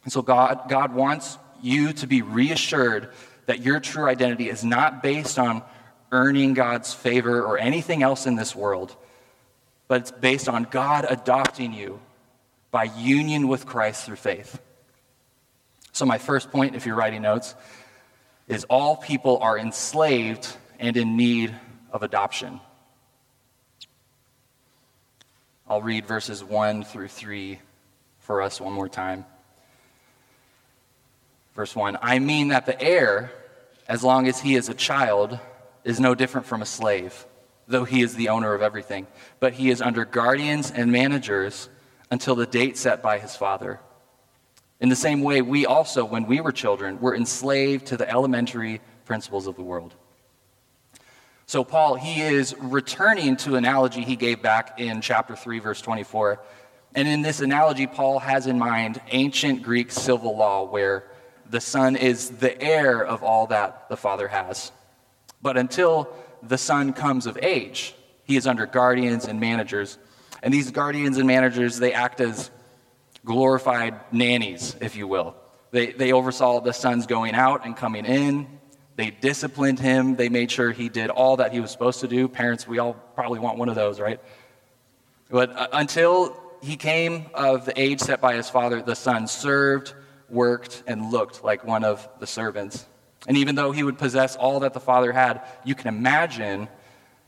And 0.04 0.12
so, 0.12 0.22
God, 0.22 0.62
God 0.68 0.94
wants 0.94 1.36
you 1.62 1.92
to 1.94 2.06
be 2.06 2.22
reassured 2.22 3.10
that 3.46 3.60
your 3.60 3.80
true 3.80 4.06
identity 4.06 4.48
is 4.48 4.64
not 4.64 5.02
based 5.02 5.38
on 5.38 5.62
earning 6.10 6.54
God's 6.54 6.94
favor 6.94 7.42
or 7.42 7.58
anything 7.58 8.02
else 8.02 8.26
in 8.26 8.36
this 8.36 8.54
world, 8.54 8.96
but 9.88 10.00
it's 10.00 10.10
based 10.10 10.48
on 10.48 10.64
God 10.70 11.06
adopting 11.08 11.74
you 11.74 12.00
by 12.70 12.84
union 12.84 13.48
with 13.48 13.66
Christ 13.66 14.06
through 14.06 14.16
faith. 14.16 14.60
So, 15.94 16.04
my 16.04 16.18
first 16.18 16.50
point, 16.50 16.74
if 16.74 16.86
you're 16.86 16.96
writing 16.96 17.22
notes, 17.22 17.54
is 18.48 18.64
all 18.64 18.96
people 18.96 19.38
are 19.38 19.56
enslaved 19.56 20.48
and 20.80 20.96
in 20.96 21.16
need 21.16 21.54
of 21.92 22.02
adoption. 22.02 22.60
I'll 25.68 25.82
read 25.82 26.04
verses 26.04 26.42
1 26.42 26.82
through 26.82 27.06
3 27.08 27.60
for 28.18 28.42
us 28.42 28.60
one 28.60 28.72
more 28.72 28.88
time. 28.88 29.24
Verse 31.54 31.76
1 31.76 31.96
I 32.02 32.18
mean 32.18 32.48
that 32.48 32.66
the 32.66 32.78
heir, 32.82 33.30
as 33.86 34.02
long 34.02 34.26
as 34.26 34.40
he 34.40 34.56
is 34.56 34.68
a 34.68 34.74
child, 34.74 35.38
is 35.84 36.00
no 36.00 36.16
different 36.16 36.48
from 36.48 36.60
a 36.60 36.66
slave, 36.66 37.24
though 37.68 37.84
he 37.84 38.02
is 38.02 38.16
the 38.16 38.30
owner 38.30 38.52
of 38.52 38.62
everything, 38.62 39.06
but 39.38 39.52
he 39.52 39.70
is 39.70 39.80
under 39.80 40.04
guardians 40.04 40.72
and 40.72 40.90
managers 40.90 41.68
until 42.10 42.34
the 42.34 42.46
date 42.46 42.76
set 42.76 43.00
by 43.00 43.18
his 43.18 43.36
father. 43.36 43.78
In 44.84 44.90
the 44.90 44.96
same 44.96 45.22
way, 45.22 45.40
we 45.40 45.64
also, 45.64 46.04
when 46.04 46.26
we 46.26 46.42
were 46.42 46.52
children, 46.52 47.00
were 47.00 47.16
enslaved 47.16 47.86
to 47.86 47.96
the 47.96 48.06
elementary 48.06 48.82
principles 49.06 49.46
of 49.46 49.56
the 49.56 49.62
world. 49.62 49.94
So, 51.46 51.64
Paul, 51.64 51.94
he 51.94 52.20
is 52.20 52.54
returning 52.58 53.38
to 53.38 53.56
analogy 53.56 54.02
he 54.02 54.14
gave 54.14 54.42
back 54.42 54.78
in 54.78 55.00
chapter 55.00 55.34
3, 55.34 55.58
verse 55.60 55.80
24. 55.80 56.38
And 56.94 57.08
in 57.08 57.22
this 57.22 57.40
analogy, 57.40 57.86
Paul 57.86 58.18
has 58.18 58.46
in 58.46 58.58
mind 58.58 59.00
ancient 59.08 59.62
Greek 59.62 59.90
civil 59.90 60.36
law 60.36 60.64
where 60.64 61.04
the 61.48 61.62
son 61.62 61.96
is 61.96 62.32
the 62.32 62.60
heir 62.60 63.02
of 63.02 63.22
all 63.22 63.46
that 63.46 63.88
the 63.88 63.96
father 63.96 64.28
has. 64.28 64.70
But 65.40 65.56
until 65.56 66.14
the 66.42 66.58
son 66.58 66.92
comes 66.92 67.24
of 67.24 67.38
age, 67.40 67.94
he 68.24 68.36
is 68.36 68.46
under 68.46 68.66
guardians 68.66 69.24
and 69.24 69.40
managers. 69.40 69.96
And 70.42 70.52
these 70.52 70.70
guardians 70.70 71.16
and 71.16 71.26
managers, 71.26 71.78
they 71.78 71.94
act 71.94 72.20
as 72.20 72.50
glorified 73.24 74.00
nannies, 74.12 74.76
if 74.80 74.96
you 74.96 75.08
will. 75.08 75.34
They, 75.70 75.92
they 75.92 76.12
oversaw 76.12 76.60
the 76.60 76.72
son's 76.72 77.06
going 77.06 77.34
out 77.34 77.64
and 77.64 77.76
coming 77.76 78.04
in. 78.04 78.46
They 78.96 79.10
disciplined 79.10 79.80
him. 79.80 80.14
They 80.14 80.28
made 80.28 80.50
sure 80.50 80.70
he 80.70 80.88
did 80.88 81.10
all 81.10 81.38
that 81.38 81.52
he 81.52 81.60
was 81.60 81.70
supposed 81.70 82.00
to 82.00 82.08
do. 82.08 82.28
Parents, 82.28 82.68
we 82.68 82.78
all 82.78 82.94
probably 83.14 83.40
want 83.40 83.58
one 83.58 83.68
of 83.68 83.74
those, 83.74 83.98
right? 83.98 84.20
But 85.30 85.50
uh, 85.50 85.68
until 85.72 86.40
he 86.62 86.76
came 86.76 87.26
of 87.34 87.64
the 87.64 87.78
age 87.80 88.00
set 88.00 88.20
by 88.20 88.34
his 88.34 88.48
father, 88.48 88.82
the 88.82 88.94
son 88.94 89.26
served, 89.26 89.94
worked, 90.28 90.84
and 90.86 91.10
looked 91.10 91.42
like 91.42 91.64
one 91.64 91.82
of 91.82 92.08
the 92.20 92.26
servants. 92.26 92.86
And 93.26 93.36
even 93.36 93.54
though 93.54 93.72
he 93.72 93.82
would 93.82 93.98
possess 93.98 94.36
all 94.36 94.60
that 94.60 94.74
the 94.74 94.80
father 94.80 95.12
had, 95.12 95.42
you 95.64 95.74
can 95.74 95.88
imagine 95.88 96.68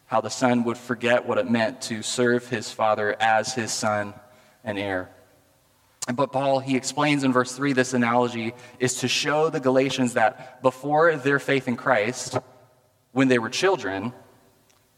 how 0.06 0.20
the 0.20 0.30
son 0.30 0.62
would 0.64 0.78
forget 0.78 1.26
what 1.26 1.38
it 1.38 1.50
meant 1.50 1.80
to 1.82 2.02
serve 2.02 2.48
his 2.48 2.70
father 2.70 3.16
as 3.18 3.54
his 3.54 3.72
son 3.72 4.14
and 4.62 4.78
heir. 4.78 5.10
But 6.14 6.30
Paul, 6.30 6.60
he 6.60 6.76
explains 6.76 7.25
in 7.25 7.32
verse 7.32 7.52
3 7.52 7.72
this 7.72 7.92
analogy 7.92 8.54
is 8.78 9.00
to 9.00 9.08
show 9.08 9.50
the 9.50 9.58
Galatians 9.58 10.14
that 10.14 10.62
before 10.62 11.16
their 11.16 11.40
faith 11.40 11.66
in 11.66 11.76
Christ, 11.76 12.38
when 13.12 13.28
they 13.28 13.38
were 13.38 13.48
children, 13.48 14.12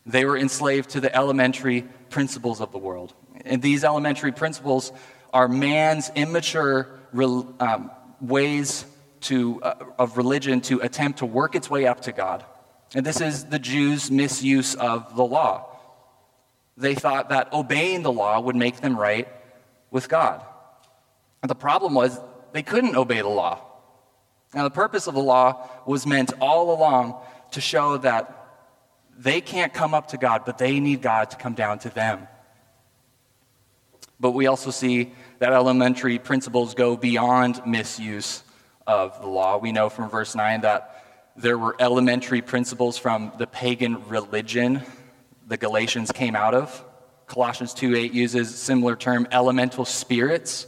they 0.05 0.25
were 0.25 0.37
enslaved 0.37 0.91
to 0.91 1.01
the 1.01 1.15
elementary 1.15 1.83
principles 2.11 2.61
of 2.61 2.73
the 2.73 2.79
world. 2.79 3.15
And 3.45 3.63
these 3.63 3.85
elementary 3.85 4.33
principles 4.33 4.93
are 5.33 5.49
man's 5.49 6.11
immature 6.15 6.89
um, 7.15 7.91
ways 8.21 8.85
to, 9.21 9.63
uh, 9.63 9.75
of 9.99 10.17
religion 10.17 10.61
to 10.63 10.81
attempt 10.81 11.21
to 11.21 11.27
work 11.27 11.55
its 11.55 11.71
way 11.71 11.87
up 11.87 12.01
to 12.03 12.13
God. 12.13 12.45
And 12.95 13.05
this 13.05 13.21
is 13.21 13.45
the 13.45 13.59
Jews' 13.59 14.11
misuse 14.11 14.75
of 14.75 15.17
the 15.17 15.25
law. 15.25 15.77
They 16.77 16.95
thought 16.95 17.31
that 17.31 17.53
obeying 17.53 18.03
the 18.03 18.13
law 18.13 18.41
would 18.41 18.57
make 18.57 18.81
them 18.81 18.97
right 18.99 19.29
with 19.91 20.09
God. 20.09 20.45
The 21.43 21.55
problem 21.55 21.95
was 21.95 22.19
they 22.53 22.63
couldn't 22.63 22.97
obey 22.97 23.21
the 23.21 23.29
law. 23.29 23.61
Now, 24.55 24.65
the 24.65 24.71
purpose 24.71 25.07
of 25.07 25.15
the 25.15 25.23
law 25.23 25.69
was 25.87 26.07
meant 26.07 26.33
all 26.41 26.75
along 26.75 27.17
to 27.53 27.61
show 27.61 27.99
that 27.99 28.35
they 29.17 29.41
can't 29.41 29.73
come 29.73 29.95
up 29.95 30.09
to 30.09 30.17
God, 30.17 30.43
but 30.45 30.59
they 30.59 30.81
need 30.81 31.03
God 31.03 31.31
to 31.31 31.37
come 31.37 31.55
down 31.55 31.79
to 31.81 31.91
them. 31.91 32.29
But 34.21 34.33
we 34.33 34.47
also 34.47 34.71
see 34.71 35.13
that 35.39 35.53
elementary 35.53 36.19
principles 36.19 36.75
go 36.75 36.97
beyond 36.97 37.65
misuse 37.67 38.43
of 38.87 39.21
the 39.21 39.29
law. 39.29 39.59
We 39.59 39.71
know 39.71 39.89
from 39.89 40.09
verse 40.09 40.35
9 40.35 40.63
that 40.63 41.05
there 41.37 41.59
were 41.59 41.77
elementary 41.79 42.43
principles 42.43 42.99
from 42.99 43.33
the 43.39 43.47
pagan 43.47 44.09
religion 44.09 44.83
the 45.47 45.57
Galatians 45.57 46.11
came 46.11 46.35
out 46.35 46.55
of. 46.55 46.85
Colossians 47.27 47.73
2:8 47.75 48.13
uses 48.13 48.55
similar 48.55 48.97
term 48.97 49.29
elemental 49.31 49.85
spirits 49.85 50.67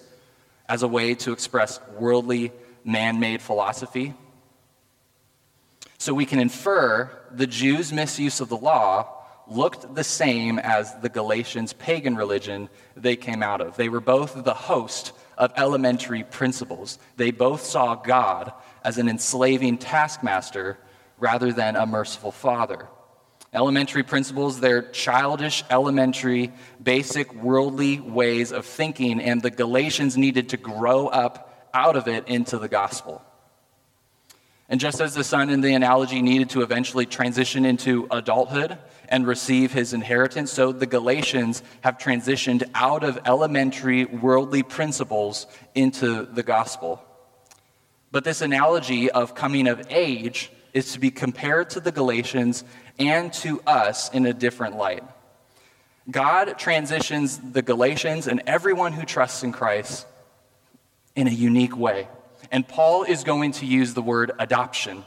as 0.71 0.85
a 0.85 0.89
way 0.89 1.15
to 1.17 1.33
express 1.33 1.81
worldly 1.99 2.53
man-made 2.85 3.43
philosophy. 3.43 4.15
So 5.99 6.15
we 6.15 6.25
can 6.25 6.39
infer 6.39 7.11
the 7.33 7.47
Jews' 7.47 7.93
misuse 7.93 8.41
of 8.41 8.49
the 8.49 8.57
law 8.57 9.17
looked 9.49 9.97
the 9.97 10.05
same 10.05 10.61
as 10.61 10.95
the 11.01 11.09
Galatians' 11.09 11.73
pagan 11.73 12.15
religion 12.15 12.69
they 12.97 13.17
came 13.17 13.43
out 13.43 13.61
of. 13.61 13.77
They 13.77 13.89
were 13.89 14.01
both 14.01 14.45
the 14.45 14.55
host 14.55 15.13
of 15.37 15.53
elementary 15.57 16.23
principles. 16.23 17.01
They 17.17 17.33
both 17.33 17.63
saw 17.65 17.97
God 17.97 18.53
as 18.85 18.97
an 18.97 19.09
enslaving 19.09 19.79
taskmaster 19.79 20.79
rather 21.19 21.53
than 21.53 21.75
a 21.75 21.85
merciful 21.85 22.31
father. 22.31 22.87
Elementary 23.53 24.05
principles, 24.05 24.61
they're 24.61 24.83
childish, 24.83 25.65
elementary, 25.71 26.53
basic 26.81 27.35
worldly 27.35 27.99
ways 27.99 28.53
of 28.53 28.65
thinking, 28.65 29.21
and 29.21 29.43
the 29.43 29.51
Galatians 29.51 30.17
needed 30.17 30.51
to 30.51 30.57
grow 30.57 31.09
up 31.09 31.69
out 31.75 31.97
of 31.97 32.07
it 32.07 32.29
into 32.29 32.59
the 32.59 32.69
gospel. 32.69 33.23
And 34.69 34.79
just 34.79 35.01
as 35.01 35.15
the 35.15 35.25
son 35.25 35.51
in 35.51 35.63
the 35.63 35.75
analogy 35.75 36.23
needed 36.23 36.51
to 36.51 36.63
eventually 36.63 37.05
transition 37.05 37.65
into 37.65 38.07
adulthood 38.13 38.79
and 39.09 39.27
receive 39.27 39.73
his 39.73 39.93
inheritance, 39.93 40.53
so 40.53 40.71
the 40.71 40.87
Galatians 40.87 41.65
have 41.81 41.99
transitioned 41.99 42.63
out 42.73 43.03
of 43.03 43.19
elementary 43.27 44.05
worldly 44.05 44.63
principles 44.63 45.49
into 45.75 46.25
the 46.25 46.45
gospel. 46.45 47.03
But 48.13 48.23
this 48.23 48.43
analogy 48.43 49.11
of 49.11 49.35
coming 49.35 49.67
of 49.67 49.85
age 49.91 50.53
is 50.73 50.93
to 50.93 51.01
be 51.01 51.11
compared 51.11 51.71
to 51.71 51.81
the 51.81 51.93
Galatians 51.93 52.65
and 52.99 53.33
to 53.35 53.61
us 53.67 54.11
in 54.11 54.27
a 54.27 54.33
different 54.33 54.77
light. 54.77 55.05
God 56.11 56.59
transitions 56.59 57.39
the 57.39 57.63
Galatians 57.63 58.27
and 58.27 58.43
everyone 58.47 58.93
who 58.93 59.05
trusts 59.05 59.43
in 59.43 59.53
Christ 59.53 60.07
in 61.15 61.27
a 61.27 61.31
unique 61.31 61.77
way. 61.77 62.09
And 62.51 62.67
Paul 62.67 63.05
is 63.05 63.25
going 63.25 63.53
to 63.53 63.67
use 63.67 63.95
the 63.95 64.03
word 64.03 64.33
adoption. 64.39 65.05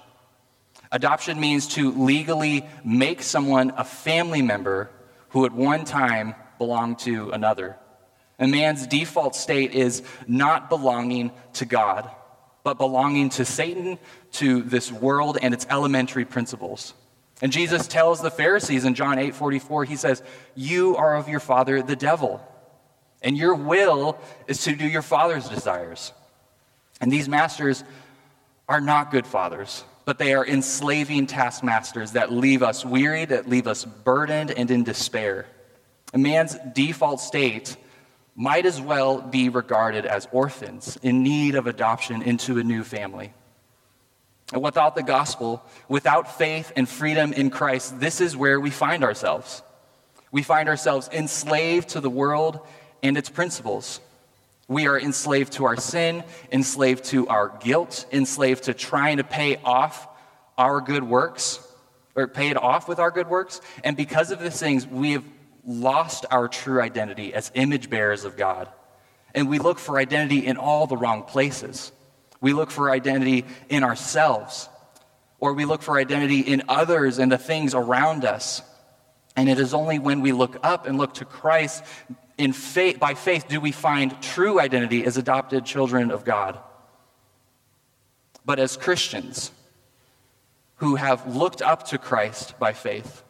Adoption 0.92 1.40
means 1.40 1.68
to 1.70 1.92
legally 1.92 2.68
make 2.86 3.24
someone 3.24 3.74
a 3.76 3.84
family 3.84 4.42
member 4.42 4.90
who 5.30 5.46
at 5.46 5.52
one 5.52 5.86
time 5.86 6.36
belonged 6.60 7.00
to 7.00 7.32
another. 7.32 7.78
A 8.40 8.48
man's 8.48 8.86
default 8.88 9.36
state 9.36 9.74
is 9.74 10.04
not 10.28 10.70
belonging 10.70 11.32
to 11.54 11.66
God, 11.66 12.10
but 12.64 12.78
belonging 12.78 13.30
to 13.32 13.46
Satan, 13.46 13.98
to 14.34 14.62
this 14.62 14.92
world 14.92 15.38
and 15.42 15.54
its 15.54 15.66
elementary 15.70 16.26
principles. 16.26 16.94
And 17.42 17.52
Jesus 17.52 17.88
tells 17.88 18.22
the 18.22 18.32
Pharisees 18.32 18.86
in 18.86 18.94
John 18.94 19.20
8 19.20 19.36
44, 19.36 19.86
he 19.86 19.96
says, 19.96 20.22
You 20.56 20.96
are 20.96 21.16
of 21.16 21.28
your 21.28 21.40
father, 21.40 21.82
the 21.82 21.96
devil, 21.96 22.42
and 23.22 23.38
your 23.38 23.56
will 23.56 24.18
is 24.48 24.64
to 24.64 24.76
do 24.76 24.88
your 24.88 25.02
father's 25.02 25.50
desires. 25.50 26.14
And 27.02 27.12
these 27.12 27.28
masters 27.28 27.84
are 28.70 28.80
not 28.80 29.12
good 29.12 29.28
fathers, 29.28 29.84
but 30.06 30.18
they 30.18 30.34
are 30.34 30.46
enslaving 30.46 31.28
taskmasters 31.28 32.14
that 32.14 32.32
leave 32.32 32.64
us 32.64 32.86
weary, 32.86 33.26
that 33.26 33.50
leave 33.50 33.68
us 33.68 33.84
burdened 33.84 34.52
and 34.52 34.70
in 34.72 34.84
despair. 34.84 35.46
A 36.14 36.18
man's 36.18 36.56
default 36.74 37.20
state 37.20 37.76
might 38.36 38.66
as 38.66 38.80
well 38.80 39.22
be 39.22 39.50
regarded 39.50 40.06
as 40.06 40.28
orphans 40.32 40.98
in 41.04 41.24
need 41.24 41.56
of 41.56 41.68
adoption 41.68 42.22
into 42.22 42.58
a 42.58 42.64
new 42.64 42.84
family. 42.84 43.34
And 44.54 44.62
without 44.62 44.96
the 44.96 45.02
gospel, 45.02 45.64
without 45.90 46.38
faith 46.38 46.72
and 46.76 46.88
freedom 46.88 47.34
in 47.34 47.50
Christ, 47.50 48.00
this 48.00 48.22
is 48.22 48.38
where 48.38 48.60
we 48.60 48.70
find 48.70 49.04
ourselves. 49.04 49.64
We 50.32 50.44
find 50.44 50.70
ourselves 50.70 51.10
enslaved 51.12 51.90
to 51.90 52.00
the 52.00 52.10
world 52.10 52.60
and 53.02 53.18
its 53.18 53.30
principles. 53.30 54.00
We 54.68 54.88
are 54.88 55.00
enslaved 55.00 55.54
to 55.54 55.66
our 55.66 55.76
sin, 55.76 56.24
enslaved 56.52 57.06
to 57.06 57.28
our 57.28 57.50
guilt, 57.62 58.06
enslaved 58.14 58.66
to 58.66 58.76
trying 58.76 59.18
to 59.18 59.24
pay 59.24 59.58
off 59.64 60.08
our 60.56 60.82
good 60.82 61.04
works, 61.04 61.60
or 62.16 62.28
pay 62.28 62.50
it 62.50 62.58
off 62.58 62.88
with 62.88 63.00
our 63.00 63.10
good 63.10 63.28
works. 63.28 63.60
And 63.84 63.98
because 63.98 64.30
of 64.30 64.40
these 64.40 64.60
things, 64.60 64.86
we 64.86 65.14
have 65.14 65.26
lost 65.66 66.28
our 66.30 66.48
true 66.48 66.80
identity 66.80 67.34
as 67.34 67.52
image 67.56 67.90
bearers 67.90 68.24
of 68.24 68.38
God. 68.38 68.70
And 69.34 69.50
we 69.50 69.58
look 69.58 69.80
for 69.80 69.98
identity 69.98 70.46
in 70.46 70.58
all 70.58 70.86
the 70.86 70.96
wrong 70.96 71.24
places. 71.24 71.92
We 72.44 72.52
look 72.52 72.72
for 72.72 72.92
identity 72.92 73.46
in 73.70 73.86
ourselves, 73.86 74.68
or 75.40 75.54
we 75.54 75.64
look 75.64 75.82
for 75.82 75.98
identity 75.98 76.42
in 76.42 76.64
others 76.68 77.18
and 77.18 77.32
the 77.32 77.38
things 77.38 77.74
around 77.74 78.26
us. 78.26 78.62
And 79.38 79.48
it 79.48 79.60
is 79.60 79.74
only 79.74 79.98
when 79.98 80.20
we 80.20 80.34
look 80.34 80.58
up 80.62 80.86
and 80.86 80.98
look 80.98 81.14
to 81.16 81.26
Christ 81.26 81.86
in 82.38 82.52
faith, 82.52 83.00
by 83.00 83.14
faith 83.14 83.48
do 83.48 83.62
we 83.62 83.72
find 83.72 84.22
true 84.22 84.60
identity 84.60 85.06
as 85.06 85.16
adopted 85.16 85.64
children 85.64 86.12
of 86.12 86.26
God. 86.26 86.60
But 88.44 88.60
as 88.60 88.76
Christians 88.76 89.52
who 90.76 90.96
have 90.96 91.34
looked 91.34 91.62
up 91.62 91.88
to 91.88 91.98
Christ 91.98 92.60
by 92.60 92.74
faith 92.74 93.24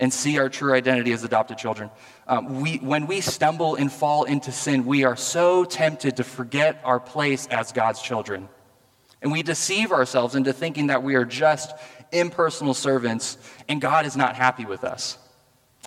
and 0.00 0.12
see 0.12 0.38
our 0.38 0.48
true 0.48 0.72
identity 0.74 1.12
as 1.12 1.24
adopted 1.24 1.58
children, 1.58 1.90
um, 2.26 2.60
we, 2.60 2.76
when 2.76 3.06
we 3.06 3.20
stumble 3.20 3.74
and 3.74 3.92
fall 3.92 4.24
into 4.24 4.52
sin, 4.52 4.84
we 4.84 5.04
are 5.04 5.16
so 5.16 5.64
tempted 5.64 6.16
to 6.16 6.24
forget 6.24 6.80
our 6.84 7.00
place 7.00 7.46
as 7.48 7.72
God's 7.72 8.00
children. 8.00 8.48
And 9.20 9.32
we 9.32 9.42
deceive 9.42 9.90
ourselves 9.90 10.34
into 10.34 10.52
thinking 10.52 10.88
that 10.88 11.02
we 11.02 11.16
are 11.16 11.24
just 11.24 11.72
impersonal 12.12 12.74
servants 12.74 13.36
and 13.68 13.80
God 13.80 14.06
is 14.06 14.16
not 14.16 14.36
happy 14.36 14.64
with 14.64 14.84
us. 14.84 15.18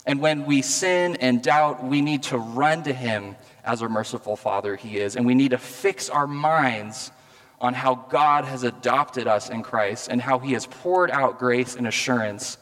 And 0.05 0.19
when 0.19 0.45
we 0.45 0.61
sin 0.61 1.15
and 1.17 1.43
doubt, 1.43 1.83
we 1.83 2.01
need 2.01 2.23
to 2.23 2.37
run 2.37 2.83
to 2.83 2.93
Him 2.93 3.35
as 3.63 3.81
our 3.81 3.89
merciful 3.89 4.35
Father 4.35 4.75
He 4.75 4.97
is. 4.97 5.15
And 5.15 5.25
we 5.25 5.35
need 5.35 5.51
to 5.51 5.57
fix 5.57 6.09
our 6.09 6.27
minds 6.27 7.11
on 7.59 7.75
how 7.75 7.93
God 8.09 8.45
has 8.45 8.63
adopted 8.63 9.27
us 9.27 9.49
in 9.49 9.61
Christ 9.61 10.09
and 10.09 10.19
how 10.19 10.39
He 10.39 10.53
has 10.53 10.65
poured 10.65 11.11
out 11.11 11.37
grace 11.37 11.75
and 11.75 11.87
assurance 11.87 12.57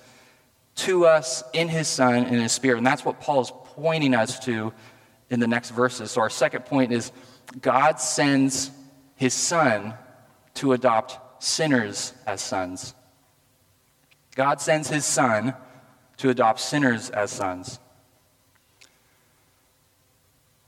to 0.80 1.06
us 1.06 1.44
in 1.54 1.68
His 1.68 1.88
Son 1.88 2.16
and 2.16 2.28
in 2.28 2.42
His 2.42 2.52
Spirit. 2.52 2.78
And 2.78 2.88
that's 2.88 3.06
what 3.06 3.20
Paul 3.20 3.42
is 3.42 3.52
pointing 3.76 4.14
us 4.14 4.40
to 4.46 4.74
in 5.30 5.40
the 5.40 5.48
next 5.48 5.72
verses. 5.72 6.12
So, 6.12 6.22
our 6.22 6.30
second 6.30 6.66
point 6.66 6.92
is 6.92 7.12
God 7.62 8.00
sends 8.00 8.72
His 9.16 9.34
Son 9.34 9.94
to 10.56 10.74
adopt 10.74 11.44
sinners 11.44 12.14
as 12.26 12.42
sons. 12.42 12.94
God 14.36 14.62
sends 14.62 14.90
His 14.90 15.06
Son 15.06 15.54
to 16.18 16.30
adopt 16.30 16.60
sinners 16.60 17.10
as 17.10 17.32
sons. 17.32 17.80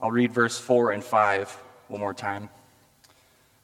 I'll 0.02 0.12
read 0.12 0.32
verse 0.32 0.58
4 0.58 0.92
and 0.92 1.04
5 1.04 1.52
one 1.88 2.00
more 2.00 2.14
time. 2.14 2.50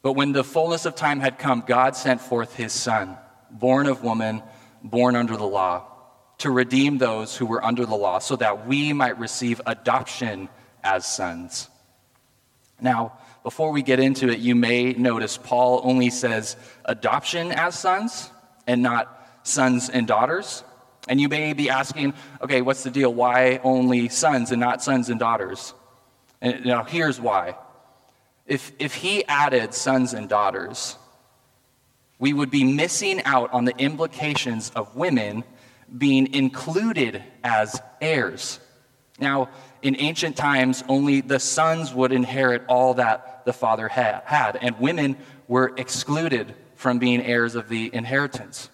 But 0.02 0.14
when 0.14 0.32
the 0.32 0.44
fullness 0.44 0.86
of 0.86 0.96
time 0.96 1.20
had 1.20 1.40
come, 1.40 1.64
God 1.66 1.96
sent 1.96 2.22
forth 2.22 2.56
his 2.56 2.72
Son, 2.72 3.18
born 3.50 3.88
of 3.88 4.04
woman, 4.04 4.44
born 4.84 5.16
under 5.16 5.36
the 5.36 5.48
law, 5.48 5.86
to 6.40 6.52
redeem 6.52 6.98
those 6.98 7.36
who 7.36 7.46
were 7.46 7.64
under 7.64 7.86
the 7.86 7.96
law, 7.96 8.20
so 8.20 8.36
that 8.36 8.68
we 8.68 8.94
might 8.94 9.18
receive 9.20 9.60
adoption 9.66 10.50
as 10.84 11.06
sons. 11.06 11.70
Now, 12.80 13.18
before 13.44 13.72
we 13.72 13.82
get 13.82 14.00
into 14.00 14.30
it, 14.30 14.40
you 14.40 14.56
may 14.56 14.94
notice 14.94 15.38
Paul 15.38 15.82
only 15.84 16.10
says 16.10 16.58
adoption 16.86 17.52
as 17.52 17.80
sons 17.80 18.30
and 18.68 18.84
not 18.84 19.30
sons 19.44 19.90
and 19.90 20.06
daughters. 20.06 20.64
And 21.08 21.22
you 21.22 21.30
may 21.30 21.54
be 21.54 21.70
asking, 21.70 22.14
okay, 22.42 22.62
what's 22.62 22.84
the 22.84 22.92
deal? 22.92 23.14
Why 23.14 23.62
only 23.64 24.10
sons 24.10 24.52
and 24.52 24.60
not 24.60 24.84
sons 24.84 25.10
and 25.10 25.20
daughters? 25.20 25.74
And 26.42 26.66
now 26.66 26.84
here's 26.84 27.20
why. 27.20 27.56
If, 28.46 28.72
if 28.80 28.94
he 28.94 29.26
added 29.26 29.74
sons 29.74 30.14
and 30.14 30.30
daughters, 30.30 30.98
we 32.20 32.34
would 32.34 32.52
be 32.52 32.64
missing 32.64 33.24
out 33.24 33.54
on 33.54 33.66
the 33.66 33.78
implications 33.78 34.72
of 34.76 34.96
women 34.96 35.44
being 35.96 36.34
included 36.34 37.24
as 37.44 37.82
heirs. 38.02 38.60
Now, 39.20 39.50
in 39.82 39.96
ancient 40.00 40.36
times, 40.36 40.84
only 40.88 41.22
the 41.22 41.40
sons 41.40 41.94
would 41.94 42.12
inherit 42.12 42.64
all 42.68 42.96
that 42.96 43.46
the 43.46 43.54
father 43.54 43.88
had, 43.88 44.58
and 44.62 44.80
women 44.80 45.18
were 45.48 45.74
excluded 45.78 46.54
from 46.76 47.00
being 47.00 47.22
heirs 47.22 47.56
of 47.56 47.70
the 47.70 47.94
inheritance. 47.94 48.70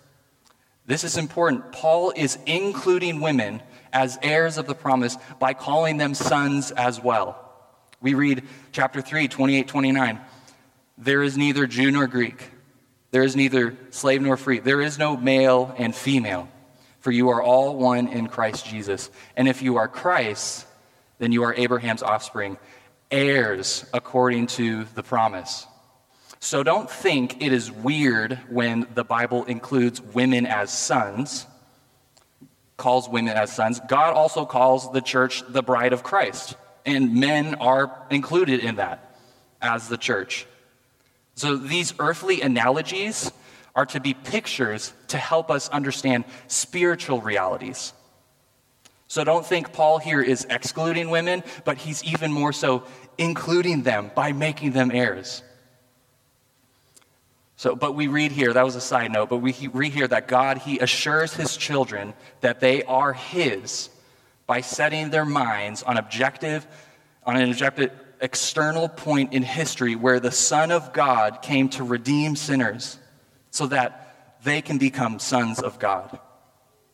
This 0.86 1.04
is 1.04 1.18
important. 1.18 1.72
Paul 1.72 2.12
is 2.16 2.38
including 2.46 3.22
women 3.22 3.62
as 3.94 4.18
heirs 4.22 4.58
of 4.58 4.68
the 4.68 4.76
promise 4.76 5.18
by 5.40 5.54
calling 5.54 5.98
them 5.98 6.14
sons 6.14 6.72
as 6.72 7.02
well. 7.02 7.40
We 8.02 8.16
read 8.16 8.44
chapter 8.74 9.02
3, 9.02 9.30
28, 9.30 9.68
29. 9.68 10.20
There 10.98 11.24
is 11.24 11.38
neither 11.38 11.68
Jew 11.68 11.90
nor 11.92 12.08
Greek. 12.08 12.52
There 13.12 13.24
is 13.24 13.36
neither 13.36 13.78
slave 13.92 14.22
nor 14.22 14.36
free. 14.36 14.60
There 14.60 14.82
is 14.82 14.98
no 14.98 15.16
male 15.16 15.74
and 15.78 15.96
female, 15.96 16.50
for 17.04 17.12
you 17.12 17.30
are 17.30 17.44
all 17.44 17.76
one 17.76 18.08
in 18.08 18.28
Christ 18.28 18.66
Jesus. 18.66 19.12
And 19.36 19.50
if 19.50 19.62
you 19.62 19.76
are 19.76 19.90
Christ, 19.90 20.66
then 21.20 21.34
you 21.34 21.44
are 21.44 21.54
Abraham's 21.54 22.02
offspring, 22.02 22.58
heirs 23.12 23.86
according 23.94 24.48
to 24.48 24.86
the 24.96 25.04
promise. 25.04 25.68
So 26.40 26.64
don't 26.64 26.90
think 26.90 27.44
it 27.44 27.52
is 27.52 27.70
weird 27.70 28.40
when 28.48 28.88
the 28.96 29.04
Bible 29.04 29.44
includes 29.44 30.02
women 30.02 30.46
as 30.46 30.72
sons, 30.72 31.46
calls 32.78 33.10
women 33.10 33.36
as 33.36 33.54
sons. 33.54 33.82
God 33.90 34.14
also 34.14 34.46
calls 34.46 34.90
the 34.94 35.02
church 35.02 35.44
the 35.46 35.62
bride 35.62 35.92
of 35.92 36.04
Christ, 36.04 36.56
and 36.86 37.16
men 37.16 37.56
are 37.56 38.02
included 38.12 38.62
in 38.62 38.78
that 38.78 39.18
as 39.62 39.90
the 39.90 39.98
church. 39.98 40.48
So 41.36 41.58
these 41.58 41.94
earthly 42.00 42.40
analogies 42.40 43.30
are 43.76 43.86
to 43.88 44.00
be 44.00 44.14
pictures 44.14 44.94
to 45.08 45.18
help 45.18 45.50
us 45.50 45.70
understand 45.70 46.26
spiritual 46.48 47.22
realities. 47.22 47.94
So 49.08 49.24
don't 49.24 49.46
think 49.46 49.74
Paul 49.74 50.00
here 50.00 50.22
is 50.22 50.46
excluding 50.50 51.10
women, 51.10 51.44
but 51.66 51.78
he's 51.78 52.04
even 52.04 52.32
more 52.32 52.54
so 52.54 52.84
including 53.18 53.84
them 53.84 54.12
by 54.16 54.32
making 54.32 54.72
them 54.72 54.92
heirs. 54.92 55.44
So, 57.56 57.76
but 57.76 57.96
we 57.96 58.08
read 58.08 58.32
here, 58.32 58.52
that 58.52 58.66
was 58.66 58.76
a 58.76 58.82
side 58.82 59.12
note, 59.12 59.30
but 59.30 59.38
we 59.38 59.54
read 59.72 59.94
here 59.94 60.08
that 60.08 60.28
God, 60.28 60.58
He 60.58 60.80
assures 60.80 61.34
His 61.34 61.56
children 61.56 62.14
that 62.42 62.60
they 62.60 62.84
are 62.84 63.14
His 63.14 63.90
by 64.48 64.62
setting 64.62 65.12
their 65.12 65.24
minds 65.24 65.84
on 65.84 65.98
objective, 65.98 66.68
on 67.26 67.38
an 67.38 67.50
objective 67.50 67.92
external 68.20 68.90
point 68.90 69.34
in 69.34 69.44
history 69.44 69.96
where 69.96 70.20
the 70.20 70.32
Son 70.32 70.72
of 70.72 70.92
God 70.92 71.42
came 71.42 71.70
to 71.70 71.84
redeem 71.84 72.36
sinners 72.36 72.98
so 73.54 73.68
that 73.68 74.40
they 74.44 74.62
can 74.62 74.80
become 74.80 75.20
sons 75.20 75.60
of 75.62 75.78
God. 75.78 76.20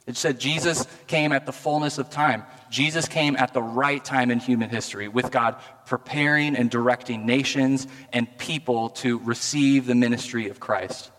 It 0.05 0.17
said 0.17 0.39
Jesus 0.39 0.85
came 1.07 1.31
at 1.31 1.45
the 1.45 1.53
fullness 1.53 1.97
of 1.97 2.09
time. 2.09 2.43
Jesus 2.69 3.07
came 3.07 3.37
at 3.37 3.53
the 3.53 3.61
right 3.61 4.03
time 4.03 4.29
in 4.29 4.39
human 4.39 4.69
history, 4.69 5.07
with 5.07 5.31
God 5.31 5.55
preparing 5.85 6.57
and 6.57 6.69
directing 6.69 7.25
nations 7.25 7.87
and 8.11 8.27
people 8.37 8.89
to 8.89 9.19
receive 9.19 9.85
the 9.85 9.95
ministry 9.95 10.49
of 10.49 10.59
Christ. 10.59 11.11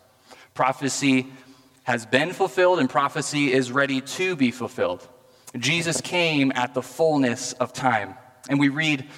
Prophecy 0.53 1.27
has 1.85 2.05
been 2.05 2.33
fulfilled, 2.33 2.79
and 2.79 2.91
prophecy 2.91 3.51
is 3.51 3.73
ready 3.73 4.03
to 4.03 4.37
be 4.37 4.51
fulfilled. 4.51 5.09
Jesus 5.57 6.03
came 6.03 6.53
at 6.55 6.75
the 6.75 6.83
fullness 6.83 7.55
of 7.55 7.73
time. 7.73 8.15
And 8.51 8.61
we 8.61 8.69
read, 8.69 9.09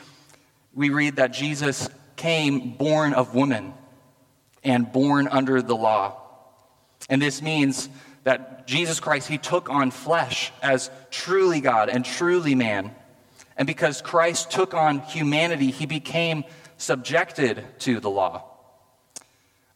we 0.73 0.91
read 0.91 1.17
that 1.17 1.33
Jesus 1.33 1.89
came 2.15 2.77
born 2.77 3.13
of 3.13 3.35
woman 3.35 3.75
and 4.65 4.91
born 4.91 5.29
under 5.29 5.63
the 5.63 5.77
law. 5.77 6.21
And 7.09 7.21
this 7.21 7.43
means 7.43 7.89
that 8.25 8.67
Jesus 8.67 9.01
Christ, 9.01 9.29
he 9.29 9.39
took 9.39 9.69
on 9.69 9.91
flesh 9.91 10.53
as 10.63 10.91
truly 11.11 11.61
God 11.61 11.89
and 11.89 12.05
truly 12.05 12.55
man. 12.55 12.95
And 13.57 13.67
because 13.67 14.01
Christ 14.01 14.51
took 14.51 14.75
on 14.75 15.01
humanity, 15.01 15.71
he 15.71 15.87
became 15.87 16.45
subjected 16.77 17.65
to 17.81 18.01
the 18.01 18.11
law. 18.11 18.45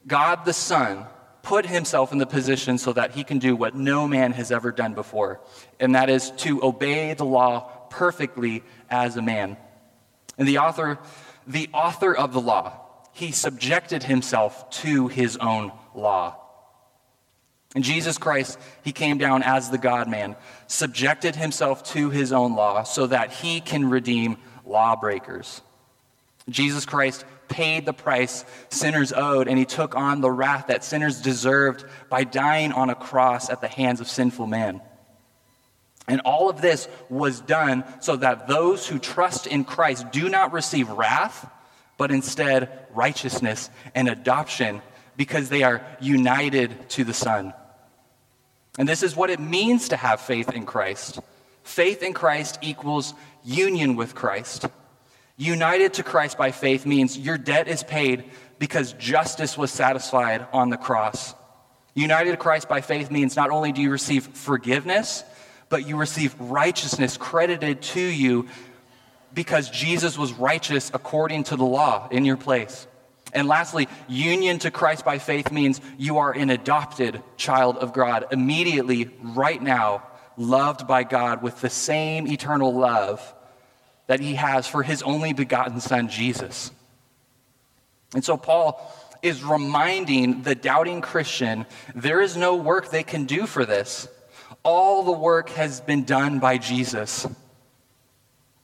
God 0.06 0.44
the 0.44 0.52
Son 0.52 1.06
put 1.42 1.66
himself 1.66 2.12
in 2.12 2.18
the 2.18 2.26
position 2.26 2.78
so 2.78 2.92
that 2.92 3.12
he 3.12 3.22
can 3.22 3.38
do 3.38 3.54
what 3.54 3.74
no 3.74 4.08
man 4.08 4.32
has 4.32 4.50
ever 4.50 4.72
done 4.72 4.94
before, 4.94 5.40
and 5.78 5.94
that 5.94 6.10
is 6.10 6.32
to 6.32 6.62
obey 6.64 7.14
the 7.14 7.24
law 7.24 7.70
perfectly 7.88 8.64
as 8.90 9.16
a 9.16 9.22
man. 9.22 9.56
And 10.38 10.48
the 10.48 10.58
author, 10.58 10.98
the 11.46 11.68
author 11.72 12.16
of 12.16 12.32
the 12.32 12.40
law, 12.40 12.85
he 13.16 13.32
subjected 13.32 14.02
himself 14.02 14.68
to 14.68 15.08
his 15.08 15.38
own 15.38 15.72
law. 15.94 16.36
And 17.74 17.82
Jesus 17.82 18.18
Christ, 18.18 18.58
he 18.84 18.92
came 18.92 19.16
down 19.16 19.42
as 19.42 19.70
the 19.70 19.78
God 19.78 20.06
man, 20.06 20.36
subjected 20.66 21.34
himself 21.34 21.82
to 21.94 22.10
his 22.10 22.30
own 22.30 22.54
law 22.54 22.82
so 22.82 23.06
that 23.06 23.32
he 23.32 23.62
can 23.62 23.88
redeem 23.88 24.36
lawbreakers. 24.66 25.62
Jesus 26.50 26.84
Christ 26.84 27.24
paid 27.48 27.86
the 27.86 27.94
price 27.94 28.44
sinners 28.68 29.14
owed, 29.14 29.48
and 29.48 29.58
he 29.58 29.64
took 29.64 29.96
on 29.96 30.20
the 30.20 30.30
wrath 30.30 30.66
that 30.66 30.84
sinners 30.84 31.22
deserved 31.22 31.86
by 32.10 32.22
dying 32.22 32.72
on 32.72 32.90
a 32.90 32.94
cross 32.94 33.48
at 33.48 33.62
the 33.62 33.68
hands 33.68 34.02
of 34.02 34.08
sinful 34.08 34.46
man. 34.46 34.82
And 36.06 36.20
all 36.26 36.50
of 36.50 36.60
this 36.60 36.86
was 37.08 37.40
done 37.40 37.84
so 38.00 38.16
that 38.16 38.46
those 38.46 38.86
who 38.86 38.98
trust 38.98 39.46
in 39.46 39.64
Christ 39.64 40.10
do 40.12 40.28
not 40.28 40.52
receive 40.52 40.90
wrath, 40.90 41.50
but 41.96 42.10
instead 42.10 42.86
righteousness 42.94 43.70
and 43.94 44.08
adoption 44.08 44.82
because 45.16 45.48
they 45.48 45.62
are 45.62 45.84
united 46.00 46.88
to 46.90 47.04
the 47.04 47.14
Son. 47.14 47.54
And 48.78 48.88
this 48.88 49.02
is 49.02 49.16
what 49.16 49.30
it 49.30 49.40
means 49.40 49.88
to 49.88 49.96
have 49.96 50.20
faith 50.20 50.52
in 50.52 50.66
Christ. 50.66 51.20
Faith 51.62 52.02
in 52.02 52.12
Christ 52.12 52.58
equals 52.62 53.14
union 53.44 53.96
with 53.96 54.14
Christ. 54.14 54.66
United 55.36 55.94
to 55.94 56.02
Christ 56.02 56.38
by 56.38 56.50
faith 56.50 56.86
means 56.86 57.18
your 57.18 57.38
debt 57.38 57.68
is 57.68 57.82
paid 57.82 58.24
because 58.58 58.92
justice 58.94 59.56
was 59.56 59.70
satisfied 59.70 60.46
on 60.52 60.70
the 60.70 60.76
cross. 60.76 61.34
United 61.94 62.32
to 62.32 62.36
Christ 62.36 62.68
by 62.68 62.80
faith 62.80 63.10
means 63.10 63.36
not 63.36 63.50
only 63.50 63.72
do 63.72 63.80
you 63.80 63.90
receive 63.90 64.26
forgiveness, 64.26 65.24
but 65.68 65.86
you 65.86 65.96
receive 65.96 66.38
righteousness 66.38 67.16
credited 67.16 67.82
to 67.82 68.00
you 68.00 68.48
because 69.36 69.68
Jesus 69.68 70.16
was 70.16 70.32
righteous 70.32 70.90
according 70.94 71.44
to 71.44 71.56
the 71.56 71.64
law 71.64 72.08
in 72.10 72.24
your 72.24 72.38
place. 72.38 72.88
And 73.34 73.46
lastly, 73.46 73.86
union 74.08 74.58
to 74.60 74.70
Christ 74.70 75.04
by 75.04 75.18
faith 75.18 75.52
means 75.52 75.80
you 75.98 76.18
are 76.18 76.32
an 76.32 76.48
adopted 76.48 77.22
child 77.36 77.76
of 77.76 77.92
God, 77.92 78.24
immediately, 78.32 79.10
right 79.20 79.62
now, 79.62 80.02
loved 80.38 80.86
by 80.86 81.04
God 81.04 81.42
with 81.42 81.60
the 81.60 81.68
same 81.68 82.26
eternal 82.26 82.74
love 82.74 83.34
that 84.06 84.20
he 84.20 84.36
has 84.36 84.66
for 84.66 84.82
his 84.82 85.02
only 85.02 85.34
begotten 85.34 85.80
Son, 85.80 86.08
Jesus. 86.08 86.70
And 88.14 88.24
so, 88.24 88.38
Paul 88.38 88.80
is 89.22 89.44
reminding 89.44 90.42
the 90.42 90.54
doubting 90.54 91.02
Christian 91.02 91.66
there 91.94 92.22
is 92.22 92.38
no 92.38 92.54
work 92.56 92.90
they 92.90 93.02
can 93.02 93.26
do 93.26 93.46
for 93.46 93.66
this. 93.66 94.08
all 94.62 95.04
the 95.04 95.12
work 95.12 95.50
has 95.50 95.80
been 95.80 96.04
done 96.04 96.38
by 96.38 96.58
Jesus. 96.58 97.26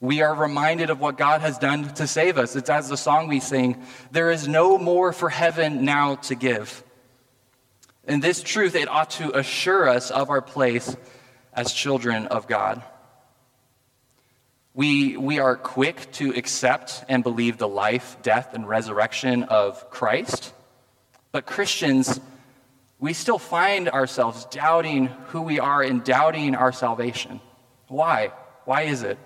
We 0.03 0.21
are 0.21 0.35
reminded 0.35 0.89
of 0.89 0.99
what 0.99 1.17
God 1.17 1.39
has 1.39 1.57
done 1.57 1.93
to 1.93 2.07
save 2.07 2.37
us. 2.37 2.57
It's 2.57 2.69
as 2.69 2.89
the 2.89 2.97
song 2.97 3.29
we 3.29 3.39
sing 3.39 3.81
there 4.11 4.31
is 4.31 4.49
no 4.49 4.77
more 4.77 5.13
for 5.13 5.29
heaven 5.29 5.85
now 5.85 6.15
to 6.27 6.35
give. 6.35 6.83
And 8.03 8.21
this 8.21 8.43
truth, 8.43 8.75
it 8.75 8.89
ought 8.89 9.11
to 9.11 9.37
assure 9.37 9.87
us 9.87 10.11
of 10.11 10.29
our 10.29 10.41
place 10.41 10.93
as 11.53 11.71
children 11.71 12.27
of 12.27 12.47
God. 12.47 12.83
We, 14.73 15.15
we 15.15 15.39
are 15.39 15.55
quick 15.55 16.11
to 16.13 16.31
accept 16.31 17.05
and 17.07 17.23
believe 17.23 17.57
the 17.57 17.69
life, 17.69 18.17
death, 18.23 18.53
and 18.53 18.67
resurrection 18.67 19.43
of 19.43 19.89
Christ. 19.89 20.53
But 21.31 21.45
Christians, 21.45 22.19
we 22.99 23.13
still 23.13 23.39
find 23.39 23.87
ourselves 23.87 24.43
doubting 24.51 25.05
who 25.27 25.43
we 25.43 25.61
are 25.61 25.81
and 25.81 26.03
doubting 26.03 26.55
our 26.55 26.73
salvation. 26.73 27.39
Why? 27.87 28.33
Why 28.65 28.81
is 28.81 29.03
it? 29.03 29.17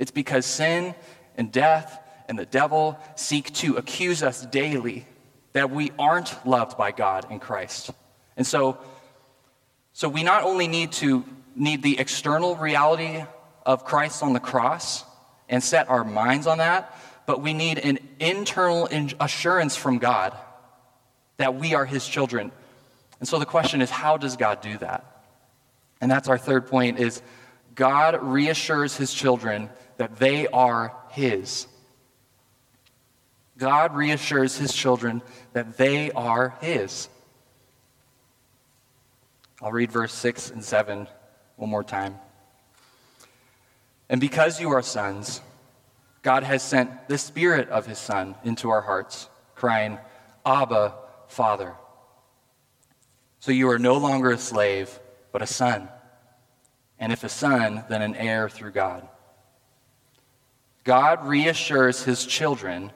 It's 0.00 0.10
because 0.10 0.46
sin 0.46 0.94
and 1.36 1.52
death 1.52 2.02
and 2.26 2.38
the 2.38 2.46
devil 2.46 2.98
seek 3.16 3.52
to 3.54 3.76
accuse 3.76 4.22
us 4.22 4.44
daily 4.46 5.06
that 5.52 5.70
we 5.70 5.92
aren't 5.98 6.34
loved 6.46 6.78
by 6.78 6.90
God 6.90 7.26
in 7.30 7.38
Christ. 7.38 7.90
And 8.36 8.46
so, 8.46 8.78
so 9.92 10.08
we 10.08 10.22
not 10.22 10.42
only 10.42 10.68
need 10.68 10.92
to 10.92 11.24
need 11.54 11.82
the 11.82 11.98
external 11.98 12.56
reality 12.56 13.22
of 13.66 13.84
Christ 13.84 14.22
on 14.22 14.32
the 14.32 14.40
cross 14.40 15.04
and 15.50 15.62
set 15.62 15.90
our 15.90 16.02
minds 16.02 16.46
on 16.46 16.58
that, 16.58 16.96
but 17.26 17.42
we 17.42 17.52
need 17.52 17.78
an 17.78 17.98
internal 18.18 18.88
assurance 19.20 19.76
from 19.76 19.98
God 19.98 20.34
that 21.36 21.56
we 21.56 21.74
are 21.74 21.84
his 21.84 22.08
children. 22.08 22.52
And 23.18 23.28
so 23.28 23.38
the 23.38 23.44
question 23.44 23.82
is 23.82 23.90
how 23.90 24.16
does 24.16 24.38
God 24.38 24.62
do 24.62 24.78
that? 24.78 25.26
And 26.00 26.10
that's 26.10 26.28
our 26.28 26.38
third 26.38 26.68
point 26.68 26.98
is 26.98 27.20
God 27.74 28.22
reassures 28.22 28.96
his 28.96 29.12
children 29.12 29.68
that 30.00 30.16
they 30.16 30.46
are 30.46 30.96
his. 31.10 31.66
God 33.58 33.94
reassures 33.94 34.56
his 34.56 34.72
children 34.72 35.20
that 35.52 35.76
they 35.76 36.10
are 36.12 36.56
his. 36.62 37.10
I'll 39.60 39.72
read 39.72 39.92
verse 39.92 40.14
6 40.14 40.52
and 40.52 40.64
7 40.64 41.06
one 41.56 41.68
more 41.68 41.84
time. 41.84 42.16
And 44.08 44.22
because 44.22 44.58
you 44.58 44.70
are 44.70 44.80
sons, 44.80 45.42
God 46.22 46.44
has 46.44 46.62
sent 46.62 47.08
the 47.08 47.18
Spirit 47.18 47.68
of 47.68 47.84
His 47.84 47.98
Son 47.98 48.36
into 48.42 48.70
our 48.70 48.80
hearts, 48.80 49.28
crying, 49.54 49.98
Abba, 50.46 50.94
Father. 51.28 51.74
So 53.40 53.52
you 53.52 53.68
are 53.68 53.78
no 53.78 53.98
longer 53.98 54.30
a 54.30 54.38
slave, 54.38 54.98
but 55.30 55.42
a 55.42 55.46
son. 55.46 55.90
And 56.98 57.12
if 57.12 57.22
a 57.22 57.28
son, 57.28 57.84
then 57.90 58.00
an 58.00 58.14
heir 58.14 58.48
through 58.48 58.70
God. 58.70 59.06
God 60.84 61.26
reassures 61.26 62.02
his 62.02 62.24
children 62.24 62.92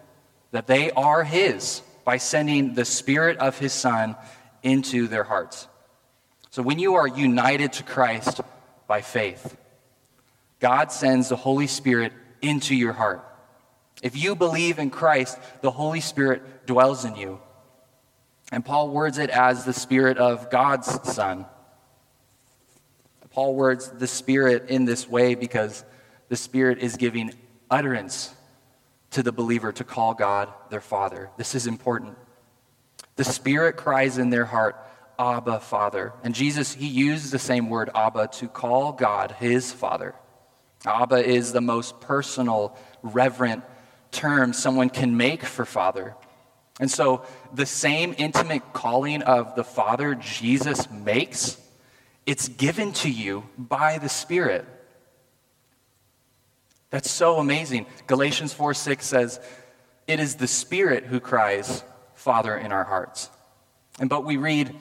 that 0.50 0.66
they 0.66 0.90
are 0.92 1.24
his 1.24 1.82
by 2.04 2.18
sending 2.18 2.74
the 2.74 2.84
Spirit 2.84 3.38
of 3.38 3.58
his 3.58 3.72
Son 3.72 4.16
into 4.62 5.08
their 5.08 5.24
hearts. 5.24 5.68
So 6.50 6.62
when 6.62 6.78
you 6.78 6.94
are 6.94 7.08
united 7.08 7.72
to 7.74 7.82
Christ 7.82 8.40
by 8.86 9.00
faith, 9.00 9.56
God 10.60 10.92
sends 10.92 11.28
the 11.28 11.36
Holy 11.36 11.66
Spirit 11.66 12.12
into 12.40 12.74
your 12.74 12.92
heart. 12.92 13.24
If 14.02 14.16
you 14.16 14.36
believe 14.36 14.78
in 14.78 14.90
Christ, 14.90 15.38
the 15.62 15.70
Holy 15.70 16.00
Spirit 16.00 16.66
dwells 16.66 17.04
in 17.04 17.16
you. 17.16 17.40
And 18.52 18.64
Paul 18.64 18.90
words 18.90 19.18
it 19.18 19.30
as 19.30 19.64
the 19.64 19.72
Spirit 19.72 20.18
of 20.18 20.50
God's 20.50 20.86
Son. 21.12 21.46
Paul 23.30 23.56
words 23.56 23.88
the 23.88 24.06
Spirit 24.06 24.70
in 24.70 24.84
this 24.84 25.08
way 25.08 25.34
because 25.34 25.84
the 26.28 26.36
Spirit 26.36 26.78
is 26.78 26.96
giving 26.96 27.34
utterance 27.74 28.32
to 29.10 29.20
the 29.20 29.32
believer 29.32 29.72
to 29.72 29.82
call 29.82 30.14
God 30.14 30.48
their 30.70 30.80
Father. 30.80 31.28
This 31.36 31.56
is 31.56 31.66
important. 31.66 32.16
The 33.16 33.24
Spirit 33.24 33.76
cries 33.76 34.16
in 34.16 34.30
their 34.30 34.44
heart, 34.44 34.76
Abba, 35.18 35.58
Father. 35.58 36.12
And 36.22 36.36
Jesus, 36.36 36.72
he 36.72 36.86
used 36.86 37.32
the 37.32 37.38
same 37.40 37.68
word, 37.68 37.90
Abba, 37.92 38.28
to 38.34 38.46
call 38.46 38.92
God 38.92 39.32
his 39.40 39.72
Father. 39.72 40.14
Abba 40.86 41.26
is 41.26 41.52
the 41.52 41.60
most 41.60 42.00
personal, 42.00 42.76
reverent 43.02 43.64
term 44.12 44.52
someone 44.52 44.88
can 44.88 45.16
make 45.16 45.42
for 45.42 45.64
Father. 45.64 46.14
And 46.78 46.88
so, 46.88 47.24
the 47.52 47.66
same 47.66 48.14
intimate 48.18 48.72
calling 48.72 49.22
of 49.22 49.56
the 49.56 49.64
Father 49.64 50.14
Jesus 50.14 50.88
makes, 50.90 51.56
it's 52.24 52.46
given 52.48 52.92
to 52.94 53.10
you 53.10 53.48
by 53.58 53.98
the 53.98 54.08
Spirit. 54.08 54.64
That's 56.94 57.10
so 57.10 57.38
amazing. 57.38 57.86
Galatians 58.06 58.52
4 58.52 58.72
6 58.72 59.04
says, 59.04 59.40
It 60.06 60.20
is 60.20 60.36
the 60.36 60.46
Spirit 60.46 61.02
who 61.02 61.18
cries, 61.18 61.82
Father, 62.14 62.56
in 62.56 62.70
our 62.70 62.84
hearts. 62.84 63.30
And 63.98 64.08
but 64.08 64.24
we 64.24 64.36
read 64.36 64.72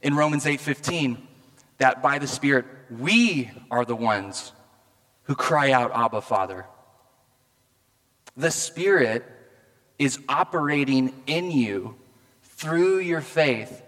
in 0.00 0.14
Romans 0.14 0.46
8 0.46 0.60
15 0.60 1.18
that 1.78 2.00
by 2.00 2.20
the 2.20 2.28
Spirit 2.28 2.64
we 2.96 3.50
are 3.72 3.84
the 3.84 3.96
ones 3.96 4.52
who 5.24 5.34
cry 5.34 5.72
out, 5.72 5.90
Abba, 5.92 6.20
Father. 6.20 6.64
The 8.36 8.52
Spirit 8.52 9.24
is 9.98 10.20
operating 10.28 11.12
in 11.26 11.50
you 11.50 11.96
through 12.44 13.00
your 13.00 13.20
faith, 13.20 13.82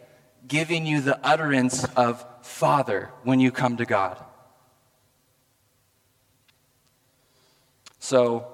giving 0.48 0.86
you 0.86 1.00
the 1.00 1.24
utterance 1.24 1.84
of 1.94 2.26
Father 2.42 3.12
when 3.22 3.38
you 3.38 3.52
come 3.52 3.76
to 3.76 3.84
God. 3.84 4.20
So 8.10 8.44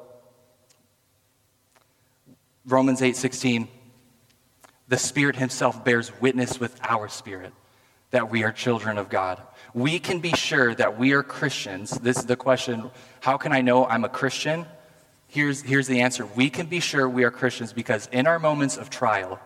Romans 2.67 3.01
8:16 3.01 3.69
the 4.87 4.99
Spirit 4.99 5.37
himself 5.37 5.83
bears 5.83 6.13
witness 6.21 6.61
with 6.61 6.79
our 6.83 7.09
spirit 7.09 7.55
that 8.11 8.31
we 8.31 8.45
are 8.45 8.53
children 8.53 8.99
of 8.99 9.09
God. 9.09 9.41
We 9.73 9.99
can 9.99 10.21
be 10.21 10.33
sure 10.33 10.75
that 10.75 10.99
we 10.99 11.15
are 11.15 11.23
Christians. 11.23 11.93
This 11.93 12.19
is 12.19 12.27
the 12.27 12.37
question, 12.37 12.91
how 13.21 13.39
can 13.39 13.53
I 13.53 13.63
know 13.63 13.87
I'm 13.87 14.05
a 14.05 14.11
Christian? 14.11 14.67
Here's, 15.27 15.63
here's 15.63 15.87
the 15.87 16.03
answer. 16.03 16.27
We 16.27 16.51
can 16.51 16.67
be 16.67 16.79
sure 16.79 17.09
we 17.09 17.25
are 17.25 17.31
Christians 17.31 17.73
because 17.73 18.11
in 18.13 18.27
our 18.27 18.39
moments 18.39 18.77
of 18.77 18.91
trial, 18.91 19.41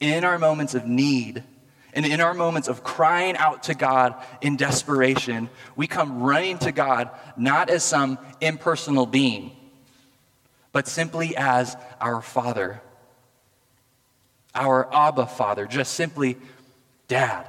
in 0.00 0.22
our 0.22 0.38
moments 0.38 0.74
of 0.74 0.86
need, 0.86 1.44
and 1.92 2.06
in 2.06 2.20
our 2.20 2.34
moments 2.34 2.68
of 2.68 2.84
crying 2.84 3.36
out 3.36 3.64
to 3.64 3.74
God 3.74 4.14
in 4.40 4.56
desperation, 4.56 5.48
we 5.76 5.86
come 5.86 6.22
running 6.22 6.58
to 6.58 6.72
God 6.72 7.10
not 7.36 7.70
as 7.70 7.82
some 7.82 8.18
impersonal 8.40 9.06
being, 9.06 9.52
but 10.72 10.86
simply 10.86 11.36
as 11.36 11.76
our 12.00 12.22
Father. 12.22 12.80
Our 14.54 14.92
Abba 14.92 15.26
Father, 15.26 15.66
just 15.66 15.94
simply 15.94 16.36
Dad. 17.08 17.46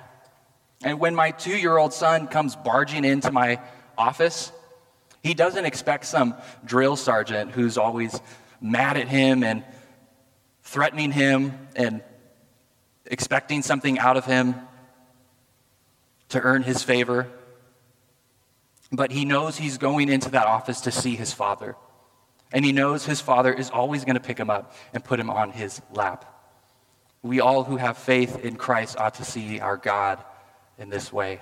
And 0.83 0.99
when 0.99 1.13
my 1.13 1.31
two 1.31 1.55
year 1.55 1.77
old 1.77 1.93
son 1.93 2.27
comes 2.27 2.55
barging 2.55 3.05
into 3.05 3.31
my 3.31 3.59
office, 3.97 4.51
he 5.21 5.33
doesn't 5.33 5.65
expect 5.65 6.05
some 6.05 6.35
drill 6.65 6.95
sergeant 6.95 7.51
who's 7.51 7.77
always 7.77 8.19
mad 8.59 8.97
at 8.97 9.07
him 9.07 9.43
and 9.43 9.63
threatening 10.63 11.11
him 11.11 11.67
and 11.75 12.01
expecting 13.05 13.61
something 13.61 13.99
out 13.99 14.17
of 14.17 14.25
him 14.25 14.55
to 16.29 16.39
earn 16.41 16.63
his 16.63 16.83
favor. 16.83 17.27
But 18.91 19.11
he 19.11 19.25
knows 19.25 19.57
he's 19.57 19.77
going 19.77 20.09
into 20.09 20.31
that 20.31 20.47
office 20.47 20.81
to 20.81 20.91
see 20.91 21.15
his 21.15 21.33
father. 21.33 21.75
And 22.51 22.65
he 22.65 22.71
knows 22.71 23.05
his 23.05 23.21
father 23.21 23.53
is 23.53 23.69
always 23.69 24.03
going 24.03 24.15
to 24.15 24.21
pick 24.21 24.37
him 24.37 24.49
up 24.49 24.75
and 24.93 25.03
put 25.03 25.19
him 25.19 25.29
on 25.29 25.51
his 25.51 25.81
lap. 25.93 26.25
We 27.23 27.39
all 27.39 27.63
who 27.63 27.77
have 27.77 27.97
faith 27.97 28.43
in 28.43 28.55
Christ 28.55 28.97
ought 28.97 29.15
to 29.15 29.25
see 29.25 29.59
our 29.59 29.77
God 29.77 30.23
in 30.77 30.89
this 30.89 31.13
way. 31.13 31.39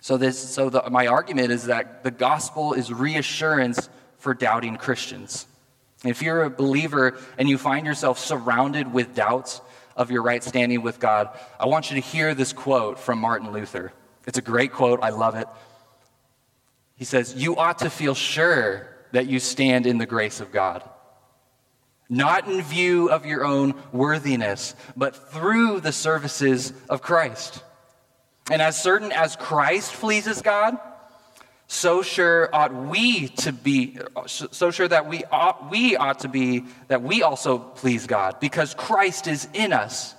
So, 0.00 0.16
this, 0.16 0.38
so 0.38 0.70
the, 0.70 0.88
my 0.90 1.08
argument 1.08 1.50
is 1.50 1.64
that 1.64 2.04
the 2.04 2.12
gospel 2.12 2.74
is 2.74 2.92
reassurance 2.92 3.88
for 4.18 4.34
doubting 4.34 4.76
Christians. 4.76 5.46
If 6.04 6.22
you're 6.22 6.44
a 6.44 6.50
believer 6.50 7.18
and 7.38 7.48
you 7.48 7.58
find 7.58 7.86
yourself 7.86 8.18
surrounded 8.18 8.92
with 8.92 9.14
doubts 9.14 9.60
of 9.96 10.10
your 10.10 10.22
right 10.22 10.44
standing 10.44 10.82
with 10.82 11.00
God, 11.00 11.30
I 11.58 11.66
want 11.66 11.90
you 11.90 12.00
to 12.00 12.06
hear 12.06 12.34
this 12.34 12.52
quote 12.52 12.98
from 12.98 13.18
Martin 13.18 13.52
Luther. 13.52 13.92
It's 14.26 14.38
a 14.38 14.42
great 14.42 14.72
quote, 14.72 15.00
I 15.02 15.10
love 15.10 15.36
it. 15.36 15.48
He 16.96 17.04
says, 17.04 17.34
You 17.34 17.56
ought 17.56 17.78
to 17.78 17.90
feel 17.90 18.14
sure 18.14 18.88
that 19.12 19.26
you 19.26 19.38
stand 19.38 19.86
in 19.86 19.98
the 19.98 20.06
grace 20.06 20.40
of 20.40 20.52
God, 20.52 20.82
not 22.08 22.48
in 22.48 22.60
view 22.62 23.10
of 23.10 23.24
your 23.24 23.44
own 23.44 23.74
worthiness, 23.92 24.74
but 24.96 25.30
through 25.32 25.80
the 25.80 25.92
services 25.92 26.72
of 26.88 27.02
Christ. 27.02 27.62
And 28.50 28.62
as 28.62 28.80
certain 28.80 29.12
as 29.12 29.36
Christ 29.36 29.92
pleases 29.94 30.42
God, 30.42 30.78
so 31.68 32.02
sure 32.02 32.48
ought 32.52 32.72
we 32.72 33.28
to 33.28 33.52
be, 33.52 33.98
so 34.26 34.70
sure 34.70 34.86
that 34.86 35.08
we 35.08 35.24
ought, 35.24 35.70
we 35.70 35.96
ought 35.96 36.20
to 36.20 36.28
be 36.28 36.64
that 36.88 37.02
we 37.02 37.22
also 37.22 37.58
please 37.58 38.06
God, 38.06 38.38
because 38.40 38.74
Christ 38.74 39.26
is 39.26 39.48
in 39.52 39.72
us. 39.72 40.14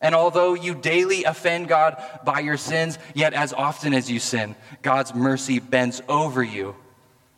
And 0.00 0.14
although 0.14 0.54
you 0.54 0.74
daily 0.74 1.24
offend 1.24 1.68
God 1.68 2.00
by 2.24 2.40
your 2.40 2.56
sins, 2.56 2.98
yet 3.14 3.32
as 3.32 3.52
often 3.52 3.94
as 3.94 4.10
you 4.10 4.20
sin, 4.20 4.54
God's 4.82 5.14
mercy 5.14 5.58
bends 5.58 6.02
over 6.08 6.42
you. 6.42 6.76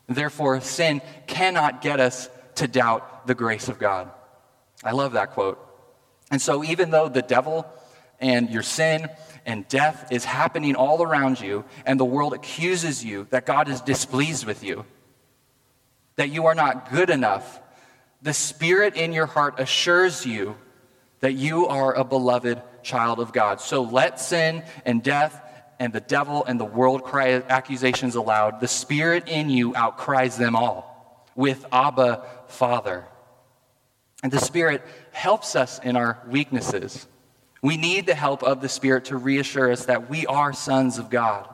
Therefore, 0.08 0.60
sin 0.60 1.00
cannot 1.26 1.80
get 1.80 2.00
us 2.00 2.28
to 2.56 2.66
doubt 2.66 3.26
the 3.26 3.34
grace 3.34 3.68
of 3.68 3.78
God. 3.78 4.10
I 4.82 4.92
love 4.92 5.12
that 5.12 5.32
quote. 5.32 5.58
And 6.30 6.42
so, 6.42 6.64
even 6.64 6.90
though 6.90 7.08
the 7.08 7.22
devil 7.22 7.66
and 8.20 8.50
your 8.50 8.62
sin 8.62 9.08
and 9.48 9.66
death 9.66 10.12
is 10.12 10.26
happening 10.26 10.76
all 10.76 11.02
around 11.02 11.40
you, 11.40 11.64
and 11.86 11.98
the 11.98 12.04
world 12.04 12.34
accuses 12.34 13.02
you 13.02 13.26
that 13.30 13.46
God 13.46 13.68
is 13.68 13.80
displeased 13.80 14.44
with 14.44 14.62
you, 14.62 14.84
that 16.16 16.28
you 16.28 16.46
are 16.46 16.54
not 16.54 16.90
good 16.90 17.08
enough, 17.08 17.60
the 18.20 18.34
Spirit 18.34 18.94
in 18.94 19.12
your 19.12 19.24
heart 19.24 19.58
assures 19.58 20.26
you 20.26 20.54
that 21.20 21.32
you 21.32 21.66
are 21.66 21.94
a 21.94 22.04
beloved 22.04 22.60
child 22.82 23.20
of 23.20 23.32
God. 23.32 23.60
So 23.62 23.82
let 23.82 24.20
sin 24.20 24.62
and 24.84 25.02
death 25.02 25.40
and 25.78 25.94
the 25.94 26.00
devil 26.00 26.44
and 26.44 26.60
the 26.60 26.66
world 26.66 27.02
cry 27.02 27.42
accusations 27.48 28.16
aloud. 28.16 28.60
The 28.60 28.68
Spirit 28.68 29.28
in 29.28 29.48
you 29.48 29.74
outcries 29.74 30.36
them 30.36 30.56
all 30.56 31.26
with 31.34 31.64
Abba, 31.72 32.22
Father. 32.48 33.06
And 34.22 34.30
the 34.30 34.40
Spirit 34.40 34.84
helps 35.12 35.56
us 35.56 35.78
in 35.78 35.96
our 35.96 36.22
weaknesses. 36.28 37.06
We 37.62 37.76
need 37.76 38.06
the 38.06 38.14
help 38.14 38.42
of 38.42 38.60
the 38.60 38.68
Spirit 38.68 39.06
to 39.06 39.16
reassure 39.16 39.72
us 39.72 39.86
that 39.86 40.08
we 40.08 40.26
are 40.26 40.52
sons 40.52 40.98
of 40.98 41.10
God. 41.10 41.48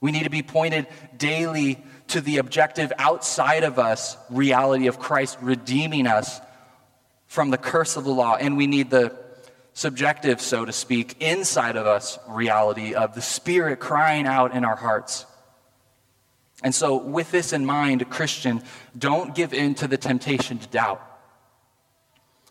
We 0.00 0.12
need 0.12 0.24
to 0.24 0.30
be 0.30 0.42
pointed 0.42 0.86
daily 1.16 1.82
to 2.08 2.20
the 2.20 2.38
objective 2.38 2.92
outside 2.98 3.64
of 3.64 3.78
us 3.78 4.16
reality 4.30 4.86
of 4.86 4.98
Christ 4.98 5.38
redeeming 5.40 6.06
us 6.06 6.40
from 7.26 7.50
the 7.50 7.58
curse 7.58 7.96
of 7.96 8.04
the 8.04 8.10
law. 8.10 8.36
And 8.36 8.56
we 8.56 8.66
need 8.66 8.90
the 8.90 9.16
subjective, 9.72 10.40
so 10.40 10.64
to 10.64 10.72
speak, 10.72 11.16
inside 11.20 11.76
of 11.76 11.86
us 11.86 12.18
reality 12.28 12.94
of 12.94 13.14
the 13.14 13.22
Spirit 13.22 13.78
crying 13.78 14.26
out 14.26 14.54
in 14.54 14.64
our 14.64 14.76
hearts. 14.76 15.26
And 16.62 16.74
so, 16.74 16.96
with 16.96 17.30
this 17.30 17.52
in 17.52 17.64
mind, 17.64 18.08
Christian, 18.10 18.62
don't 18.98 19.34
give 19.34 19.54
in 19.54 19.74
to 19.76 19.88
the 19.88 19.96
temptation 19.96 20.58
to 20.58 20.68
doubt. 20.68 21.02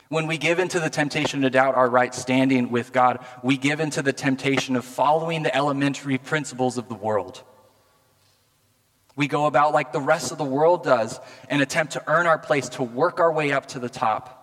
When 0.10 0.26
we 0.26 0.40
give 0.40 0.58
into 0.58 0.80
the 0.80 0.90
temptation 0.90 1.42
to 1.42 1.52
doubt 1.52 1.76
our 1.76 1.88
right 1.88 2.14
standing 2.14 2.72
with 2.72 2.92
God, 2.92 3.24
we 3.44 3.58
give 3.58 3.80
into 3.80 4.02
the 4.02 4.12
temptation 4.12 4.76
of 4.76 4.84
following 4.84 5.44
the 5.44 5.56
elementary 5.56 6.18
principles 6.18 6.80
of 6.80 6.90
the 6.90 6.96
world. 6.96 7.44
We 9.16 9.28
go 9.28 9.46
about 9.46 9.72
like 9.72 9.92
the 9.92 10.02
rest 10.02 10.32
of 10.32 10.40
the 10.40 10.44
world 10.44 10.84
does 10.84 11.20
and 11.48 11.62
attempt 11.62 11.94
to 11.94 12.04
earn 12.08 12.26
our 12.26 12.40
place, 12.40 12.70
to 12.70 12.84
work 12.84 13.20
our 13.20 13.32
way 13.32 13.52
up 13.52 13.68
to 13.68 13.80
the 13.80 13.90
top. 13.90 14.36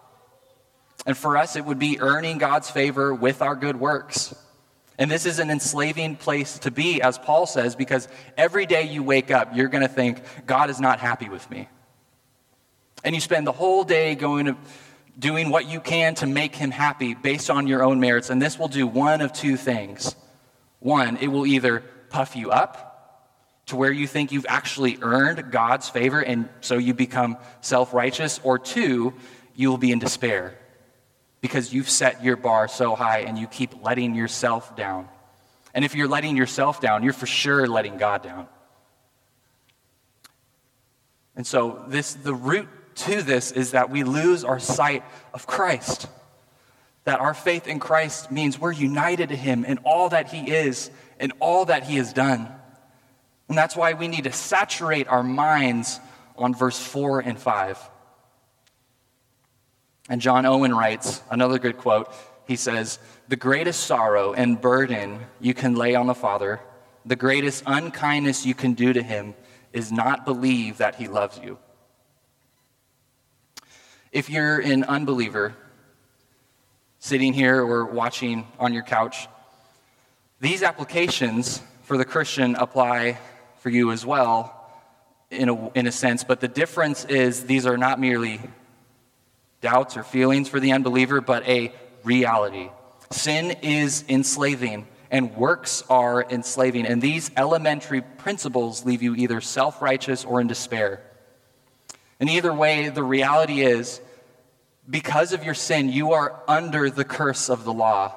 And 1.04 1.16
for 1.16 1.36
us, 1.36 1.56
it 1.56 1.64
would 1.64 1.80
be 1.80 2.00
earning 2.00 2.38
God's 2.38 2.70
favor 2.70 3.12
with 3.12 3.42
our 3.42 3.56
good 3.56 3.76
works. 3.76 4.34
And 4.98 5.10
this 5.10 5.26
is 5.26 5.40
an 5.40 5.50
enslaving 5.50 6.16
place 6.16 6.60
to 6.60 6.70
be, 6.70 7.02
as 7.02 7.18
Paul 7.18 7.46
says, 7.46 7.74
because 7.74 8.06
every 8.36 8.66
day 8.66 8.84
you 8.84 9.02
wake 9.02 9.32
up, 9.32 9.54
you're 9.54 9.68
going 9.68 9.82
to 9.82 9.88
think, 9.88 10.20
God 10.46 10.70
is 10.70 10.80
not 10.80 11.00
happy 11.00 11.28
with 11.28 11.48
me. 11.50 11.68
And 13.02 13.14
you 13.14 13.20
spend 13.20 13.46
the 13.46 13.52
whole 13.52 13.84
day 13.84 14.14
going 14.14 14.46
to 14.46 14.56
doing 15.18 15.50
what 15.50 15.68
you 15.68 15.80
can 15.80 16.14
to 16.16 16.26
make 16.26 16.54
him 16.54 16.70
happy 16.70 17.14
based 17.14 17.50
on 17.50 17.66
your 17.66 17.82
own 17.82 18.00
merits. 18.00 18.30
And 18.30 18.40
this 18.40 18.58
will 18.58 18.68
do 18.68 18.86
one 18.86 19.20
of 19.20 19.32
two 19.32 19.56
things. 19.56 20.14
One, 20.80 21.16
it 21.16 21.28
will 21.28 21.46
either 21.46 21.82
puff 22.10 22.36
you 22.36 22.50
up 22.50 22.86
to 23.66 23.76
where 23.76 23.90
you 23.90 24.06
think 24.06 24.30
you've 24.30 24.46
actually 24.48 24.98
earned 25.02 25.50
God's 25.50 25.88
favor 25.88 26.20
and 26.20 26.48
so 26.60 26.78
you 26.78 26.94
become 26.94 27.36
self 27.60 27.92
righteous, 27.92 28.40
or 28.44 28.58
two, 28.58 29.14
you 29.54 29.70
will 29.70 29.78
be 29.78 29.90
in 29.90 29.98
despair 29.98 30.56
because 31.40 31.72
you've 31.72 31.90
set 31.90 32.22
your 32.22 32.36
bar 32.36 32.68
so 32.68 32.94
high 32.94 33.20
and 33.20 33.38
you 33.38 33.46
keep 33.46 33.82
letting 33.82 34.14
yourself 34.14 34.76
down. 34.76 35.08
And 35.74 35.84
if 35.84 35.94
you're 35.94 36.08
letting 36.08 36.36
yourself 36.36 36.80
down, 36.80 37.02
you're 37.02 37.12
for 37.12 37.26
sure 37.26 37.66
letting 37.66 37.98
God 37.98 38.22
down. 38.22 38.46
And 41.34 41.46
so 41.46 41.84
this 41.88 42.14
the 42.14 42.34
root 42.34 42.68
to 42.96 43.22
this 43.22 43.52
is 43.52 43.72
that 43.72 43.90
we 43.90 44.04
lose 44.04 44.44
our 44.44 44.58
sight 44.58 45.04
of 45.32 45.46
Christ. 45.46 46.08
That 47.04 47.20
our 47.20 47.34
faith 47.34 47.68
in 47.68 47.78
Christ 47.78 48.32
means 48.32 48.58
we're 48.58 48.72
united 48.72 49.28
to 49.28 49.36
him 49.36 49.64
in 49.64 49.78
all 49.78 50.08
that 50.08 50.28
he 50.28 50.50
is 50.50 50.90
and 51.20 51.32
all 51.40 51.66
that 51.66 51.84
he 51.84 51.96
has 51.96 52.12
done. 52.12 52.48
And 53.48 53.56
that's 53.56 53.76
why 53.76 53.92
we 53.92 54.08
need 54.08 54.24
to 54.24 54.32
saturate 54.32 55.06
our 55.08 55.22
minds 55.22 56.00
on 56.36 56.54
verse 56.54 56.78
4 56.78 57.20
and 57.20 57.38
5. 57.38 57.90
And 60.08 60.20
John 60.20 60.46
Owen 60.46 60.74
writes 60.74 61.22
another 61.30 61.58
good 61.58 61.78
quote. 61.78 62.12
He 62.46 62.56
says, 62.56 62.98
The 63.28 63.36
greatest 63.36 63.84
sorrow 63.84 64.32
and 64.32 64.60
burden 64.60 65.20
you 65.40 65.54
can 65.54 65.74
lay 65.74 65.94
on 65.94 66.06
the 66.06 66.14
Father, 66.14 66.60
the 67.04 67.16
greatest 67.16 67.64
unkindness 67.66 68.46
you 68.46 68.54
can 68.54 68.74
do 68.74 68.92
to 68.92 69.02
him, 69.02 69.34
is 69.72 69.92
not 69.92 70.24
believe 70.24 70.78
that 70.78 70.96
he 70.96 71.08
loves 71.08 71.38
you. 71.38 71.58
If 74.16 74.30
you're 74.30 74.60
an 74.60 74.84
unbeliever, 74.84 75.54
sitting 77.00 77.34
here 77.34 77.62
or 77.62 77.84
watching 77.84 78.46
on 78.58 78.72
your 78.72 78.82
couch, 78.82 79.28
these 80.40 80.62
applications 80.62 81.60
for 81.82 81.98
the 81.98 82.06
Christian 82.06 82.54
apply 82.54 83.18
for 83.58 83.68
you 83.68 83.92
as 83.92 84.06
well, 84.06 84.70
in 85.30 85.50
a, 85.50 85.70
in 85.72 85.86
a 85.86 85.92
sense, 85.92 86.24
but 86.24 86.40
the 86.40 86.48
difference 86.48 87.04
is 87.04 87.44
these 87.44 87.66
are 87.66 87.76
not 87.76 88.00
merely 88.00 88.40
doubts 89.60 89.98
or 89.98 90.02
feelings 90.02 90.48
for 90.48 90.60
the 90.60 90.72
unbeliever, 90.72 91.20
but 91.20 91.46
a 91.46 91.70
reality. 92.02 92.70
Sin 93.10 93.50
is 93.60 94.02
enslaving, 94.08 94.86
and 95.10 95.36
works 95.36 95.84
are 95.90 96.22
enslaving. 96.22 96.86
And 96.86 97.02
these 97.02 97.30
elementary 97.36 98.00
principles 98.00 98.82
leave 98.86 99.02
you 99.02 99.14
either 99.14 99.42
self 99.42 99.82
righteous 99.82 100.24
or 100.24 100.40
in 100.40 100.46
despair. 100.46 101.02
And 102.18 102.30
either 102.30 102.54
way, 102.54 102.88
the 102.88 103.02
reality 103.02 103.60
is 103.60 104.00
because 104.88 105.32
of 105.32 105.44
your 105.44 105.54
sin, 105.54 105.88
you 105.88 106.12
are 106.12 106.42
under 106.46 106.90
the 106.90 107.04
curse 107.04 107.48
of 107.48 107.64
the 107.64 107.72
law 107.72 108.14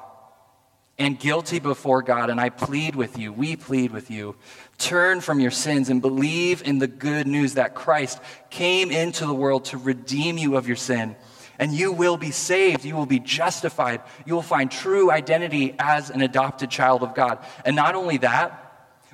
and 0.98 1.18
guilty 1.18 1.58
before 1.58 2.02
God. 2.02 2.30
And 2.30 2.40
I 2.40 2.50
plead 2.50 2.94
with 2.94 3.18
you, 3.18 3.32
we 3.32 3.56
plead 3.56 3.90
with 3.90 4.10
you, 4.10 4.36
turn 4.78 5.20
from 5.20 5.40
your 5.40 5.50
sins 5.50 5.88
and 5.88 6.00
believe 6.00 6.62
in 6.62 6.78
the 6.78 6.86
good 6.86 7.26
news 7.26 7.54
that 7.54 7.74
Christ 7.74 8.20
came 8.50 8.90
into 8.90 9.26
the 9.26 9.34
world 9.34 9.66
to 9.66 9.78
redeem 9.78 10.38
you 10.38 10.56
of 10.56 10.66
your 10.66 10.76
sin 10.76 11.16
and 11.60 11.74
you 11.74 11.92
will 11.92 12.16
be 12.16 12.30
saved. 12.30 12.86
You 12.86 12.96
will 12.96 13.06
be 13.06 13.20
justified. 13.20 14.00
You 14.24 14.34
will 14.34 14.42
find 14.42 14.70
true 14.70 15.10
identity 15.10 15.76
as 15.78 16.08
an 16.08 16.22
adopted 16.22 16.70
child 16.70 17.02
of 17.02 17.14
God. 17.14 17.38
And 17.66 17.76
not 17.76 17.94
only 17.94 18.16
that, 18.16 18.69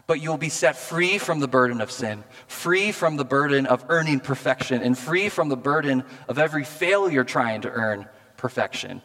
but 0.06 0.20
you'll 0.20 0.36
be 0.36 0.48
set 0.48 0.76
free 0.76 1.18
from 1.18 1.40
the 1.40 1.48
burden 1.48 1.80
of 1.80 1.90
sin, 1.90 2.22
free 2.46 2.92
from 2.92 3.16
the 3.16 3.24
burden 3.24 3.66
of 3.66 3.84
earning 3.88 4.20
perfection, 4.20 4.82
and 4.82 4.96
free 4.96 5.28
from 5.28 5.48
the 5.48 5.56
burden 5.56 6.04
of 6.28 6.38
every 6.38 6.64
failure 6.64 7.24
trying 7.24 7.62
to 7.62 7.70
earn 7.70 8.08
perfection. 8.36 9.02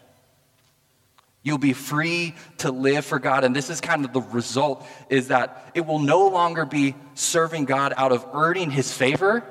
You'll 1.43 1.57
be 1.57 1.73
free 1.73 2.35
to 2.59 2.71
live 2.71 3.03
for 3.03 3.17
God. 3.17 3.43
And 3.43 3.55
this 3.55 3.71
is 3.71 3.81
kind 3.81 4.05
of 4.05 4.13
the 4.13 4.21
result 4.21 4.85
is 5.09 5.29
that 5.29 5.71
it 5.73 5.87
will 5.87 5.99
no 5.99 6.27
longer 6.27 6.65
be 6.65 6.95
serving 7.15 7.65
God 7.65 7.93
out 7.97 8.11
of 8.11 8.25
earning 8.33 8.69
his 8.69 8.93
favor, 8.93 9.43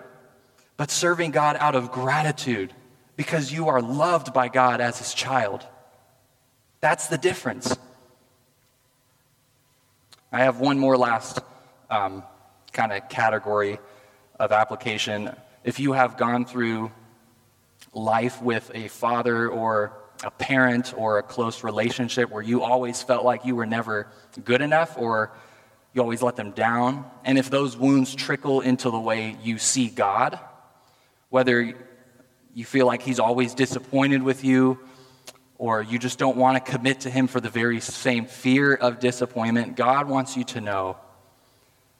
but 0.76 0.90
serving 0.90 1.32
God 1.32 1.56
out 1.58 1.74
of 1.74 1.90
gratitude 1.90 2.72
because 3.16 3.52
you 3.52 3.68
are 3.68 3.82
loved 3.82 4.32
by 4.32 4.48
God 4.48 4.80
as 4.80 4.98
his 4.98 5.12
child. 5.12 5.66
That's 6.80 7.08
the 7.08 7.18
difference. 7.18 7.76
I 10.32 10.44
have 10.44 10.60
one 10.60 10.78
more 10.78 10.96
last 10.96 11.40
um, 11.90 12.22
kind 12.72 12.92
of 12.92 13.08
category 13.08 13.80
of 14.38 14.52
application. 14.52 15.34
If 15.64 15.80
you 15.80 15.92
have 15.92 16.16
gone 16.16 16.44
through 16.44 16.92
life 17.92 18.40
with 18.40 18.70
a 18.72 18.86
father 18.86 19.48
or 19.48 19.92
a 20.22 20.30
parent 20.30 20.94
or 20.96 21.18
a 21.18 21.22
close 21.24 21.64
relationship 21.64 22.30
where 22.30 22.44
you 22.44 22.62
always 22.62 23.02
felt 23.02 23.24
like 23.24 23.44
you 23.44 23.56
were 23.56 23.66
never 23.66 24.06
good 24.44 24.60
enough 24.60 24.96
or 24.96 25.32
you 25.94 26.00
always 26.00 26.22
let 26.22 26.36
them 26.36 26.52
down, 26.52 27.10
and 27.24 27.36
if 27.36 27.50
those 27.50 27.76
wounds 27.76 28.14
trickle 28.14 28.60
into 28.60 28.88
the 28.88 29.00
way 29.00 29.36
you 29.42 29.58
see 29.58 29.88
God, 29.88 30.38
whether 31.30 31.74
you 32.54 32.64
feel 32.64 32.86
like 32.86 33.02
he's 33.02 33.18
always 33.18 33.52
disappointed 33.52 34.22
with 34.22 34.44
you, 34.44 34.78
or 35.60 35.82
you 35.82 35.98
just 35.98 36.18
don't 36.18 36.38
want 36.38 36.56
to 36.56 36.72
commit 36.72 37.00
to 37.00 37.10
him 37.10 37.26
for 37.26 37.38
the 37.38 37.50
very 37.50 37.80
same 37.80 38.24
fear 38.24 38.72
of 38.72 38.98
disappointment, 38.98 39.76
God 39.76 40.08
wants 40.08 40.34
you 40.34 40.42
to 40.44 40.60
know 40.62 40.96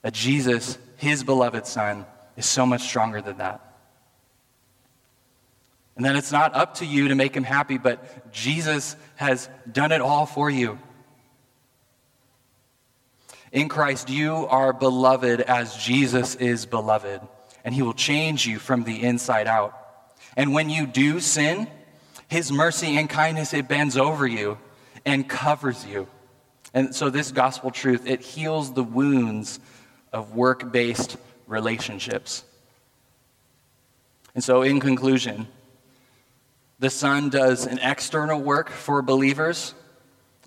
that 0.01 0.15
Jesus, 0.15 0.79
his 0.97 1.23
beloved 1.23 1.67
Son, 1.67 2.07
is 2.35 2.47
so 2.47 2.65
much 2.65 2.81
stronger 2.81 3.21
than 3.21 3.37
that. 3.37 3.61
And 5.95 6.03
then 6.03 6.15
it's 6.15 6.31
not 6.31 6.55
up 6.55 6.73
to 6.75 6.87
you 6.87 7.09
to 7.09 7.15
make 7.15 7.37
him 7.37 7.43
happy, 7.43 7.77
but 7.77 8.31
Jesus 8.31 8.95
has 9.17 9.47
done 9.71 9.91
it 9.91 10.01
all 10.01 10.25
for 10.25 10.49
you. 10.49 10.79
In 13.51 13.69
Christ, 13.69 14.09
you 14.09 14.47
are 14.47 14.73
beloved 14.73 15.39
as 15.39 15.77
Jesus 15.77 16.33
is 16.33 16.65
beloved, 16.65 17.21
and 17.63 17.75
he 17.75 17.83
will 17.83 17.93
change 17.93 18.47
you 18.47 18.57
from 18.57 18.85
the 18.85 19.03
inside 19.03 19.45
out. 19.45 19.77
And 20.35 20.51
when 20.51 20.71
you 20.71 20.87
do 20.87 21.19
sin, 21.19 21.67
his 22.31 22.51
mercy 22.51 22.97
and 22.97 23.09
kindness, 23.09 23.53
it 23.53 23.67
bends 23.67 23.97
over 23.97 24.25
you. 24.25 24.57
and 25.05 25.27
covers 25.27 25.85
you. 25.85 26.07
And 26.73 26.95
so 26.95 27.09
this 27.09 27.31
gospel 27.31 27.71
truth, 27.71 28.07
it 28.07 28.21
heals 28.21 28.73
the 28.73 28.83
wounds 28.83 29.59
of 30.13 30.35
work-based 30.35 31.17
relationships. 31.47 32.43
And 34.33 34.43
so 34.43 34.61
in 34.61 34.79
conclusion, 34.79 35.47
the 36.79 36.89
Son 36.89 37.29
does 37.29 37.65
an 37.65 37.79
external 37.79 38.41
work 38.41 38.69
for 38.69 39.01
believers, 39.01 39.73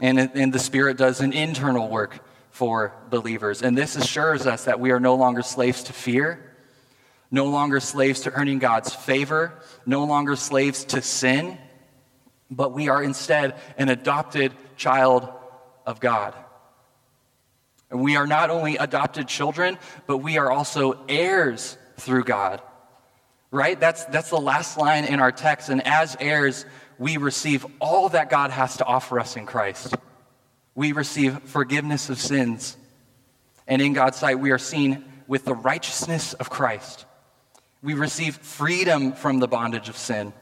and, 0.00 0.18
and 0.18 0.52
the 0.52 0.58
Spirit 0.58 0.96
does 0.96 1.20
an 1.20 1.32
internal 1.32 1.88
work 1.88 2.20
for 2.50 2.94
believers. 3.10 3.62
And 3.62 3.76
this 3.76 3.96
assures 3.96 4.46
us 4.46 4.64
that 4.64 4.80
we 4.80 4.90
are 4.90 5.00
no 5.00 5.14
longer 5.14 5.42
slaves 5.42 5.82
to 5.84 5.92
fear, 5.92 6.52
no 7.30 7.46
longer 7.46 7.80
slaves 7.80 8.20
to 8.20 8.32
earning 8.32 8.58
God's 8.58 8.94
favor, 8.94 9.52
no 9.84 10.04
longer 10.04 10.36
slaves 10.36 10.84
to 10.86 11.02
sin, 11.02 11.58
but 12.50 12.72
we 12.72 12.88
are 12.88 13.02
instead 13.02 13.54
an 13.78 13.88
adopted 13.88 14.52
child 14.76 15.28
of 15.86 16.00
God. 16.00 16.34
And 17.90 18.00
we 18.00 18.16
are 18.16 18.26
not 18.26 18.50
only 18.50 18.76
adopted 18.76 19.28
children, 19.28 19.78
but 20.06 20.18
we 20.18 20.38
are 20.38 20.50
also 20.50 21.04
heirs 21.08 21.78
through 21.96 22.24
God. 22.24 22.60
Right? 23.50 23.78
That's, 23.78 24.04
that's 24.06 24.30
the 24.30 24.40
last 24.40 24.76
line 24.76 25.04
in 25.04 25.20
our 25.20 25.30
text. 25.30 25.68
And 25.68 25.86
as 25.86 26.16
heirs, 26.18 26.64
we 26.98 27.16
receive 27.18 27.64
all 27.80 28.08
that 28.08 28.30
God 28.30 28.50
has 28.50 28.78
to 28.78 28.84
offer 28.84 29.20
us 29.20 29.36
in 29.36 29.46
Christ. 29.46 29.94
We 30.74 30.92
receive 30.92 31.38
forgiveness 31.44 32.10
of 32.10 32.18
sins. 32.18 32.76
And 33.66 33.80
in 33.80 33.92
God's 33.92 34.18
sight, 34.18 34.40
we 34.40 34.50
are 34.50 34.58
seen 34.58 35.04
with 35.26 35.44
the 35.44 35.54
righteousness 35.54 36.34
of 36.34 36.50
Christ. 36.50 37.06
We 37.82 37.94
receive 37.94 38.36
freedom 38.36 39.12
from 39.12 39.38
the 39.38 39.48
bondage 39.48 39.88
of 39.88 39.96
sin. 39.96 40.32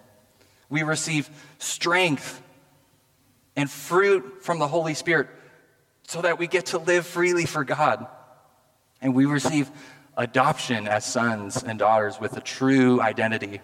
We 0.72 0.84
receive 0.84 1.28
strength 1.58 2.40
and 3.56 3.70
fruit 3.70 4.42
from 4.42 4.58
the 4.58 4.66
Holy 4.66 4.94
Spirit 4.94 5.28
so 6.04 6.22
that 6.22 6.38
we 6.38 6.46
get 6.46 6.64
to 6.66 6.78
live 6.78 7.06
freely 7.06 7.44
for 7.44 7.62
God. 7.62 8.06
And 9.02 9.14
we 9.14 9.26
receive 9.26 9.70
adoption 10.16 10.88
as 10.88 11.04
sons 11.04 11.62
and 11.62 11.78
daughters 11.78 12.18
with 12.18 12.38
a 12.38 12.40
true 12.40 13.02
identity. 13.02 13.60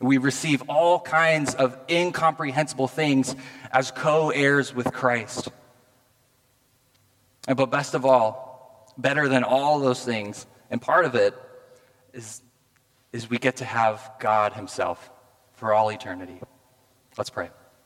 We 0.00 0.18
receive 0.18 0.64
all 0.68 0.98
kinds 0.98 1.54
of 1.54 1.78
incomprehensible 1.88 2.88
things 2.88 3.36
as 3.70 3.92
co 3.92 4.30
heirs 4.30 4.74
with 4.74 4.92
Christ. 4.92 5.50
And 7.46 7.56
but 7.56 7.70
best 7.70 7.94
of 7.94 8.04
all, 8.04 8.92
better 8.98 9.28
than 9.28 9.44
all 9.44 9.78
those 9.78 10.04
things, 10.04 10.44
and 10.72 10.82
part 10.82 11.04
of 11.04 11.14
it 11.14 11.40
is, 12.12 12.42
is 13.12 13.30
we 13.30 13.38
get 13.38 13.58
to 13.58 13.64
have 13.64 14.10
God 14.18 14.54
Himself 14.54 15.08
for 15.58 15.74
all 15.74 15.90
eternity. 15.90 16.40
Let's 17.16 17.30
pray. 17.30 17.50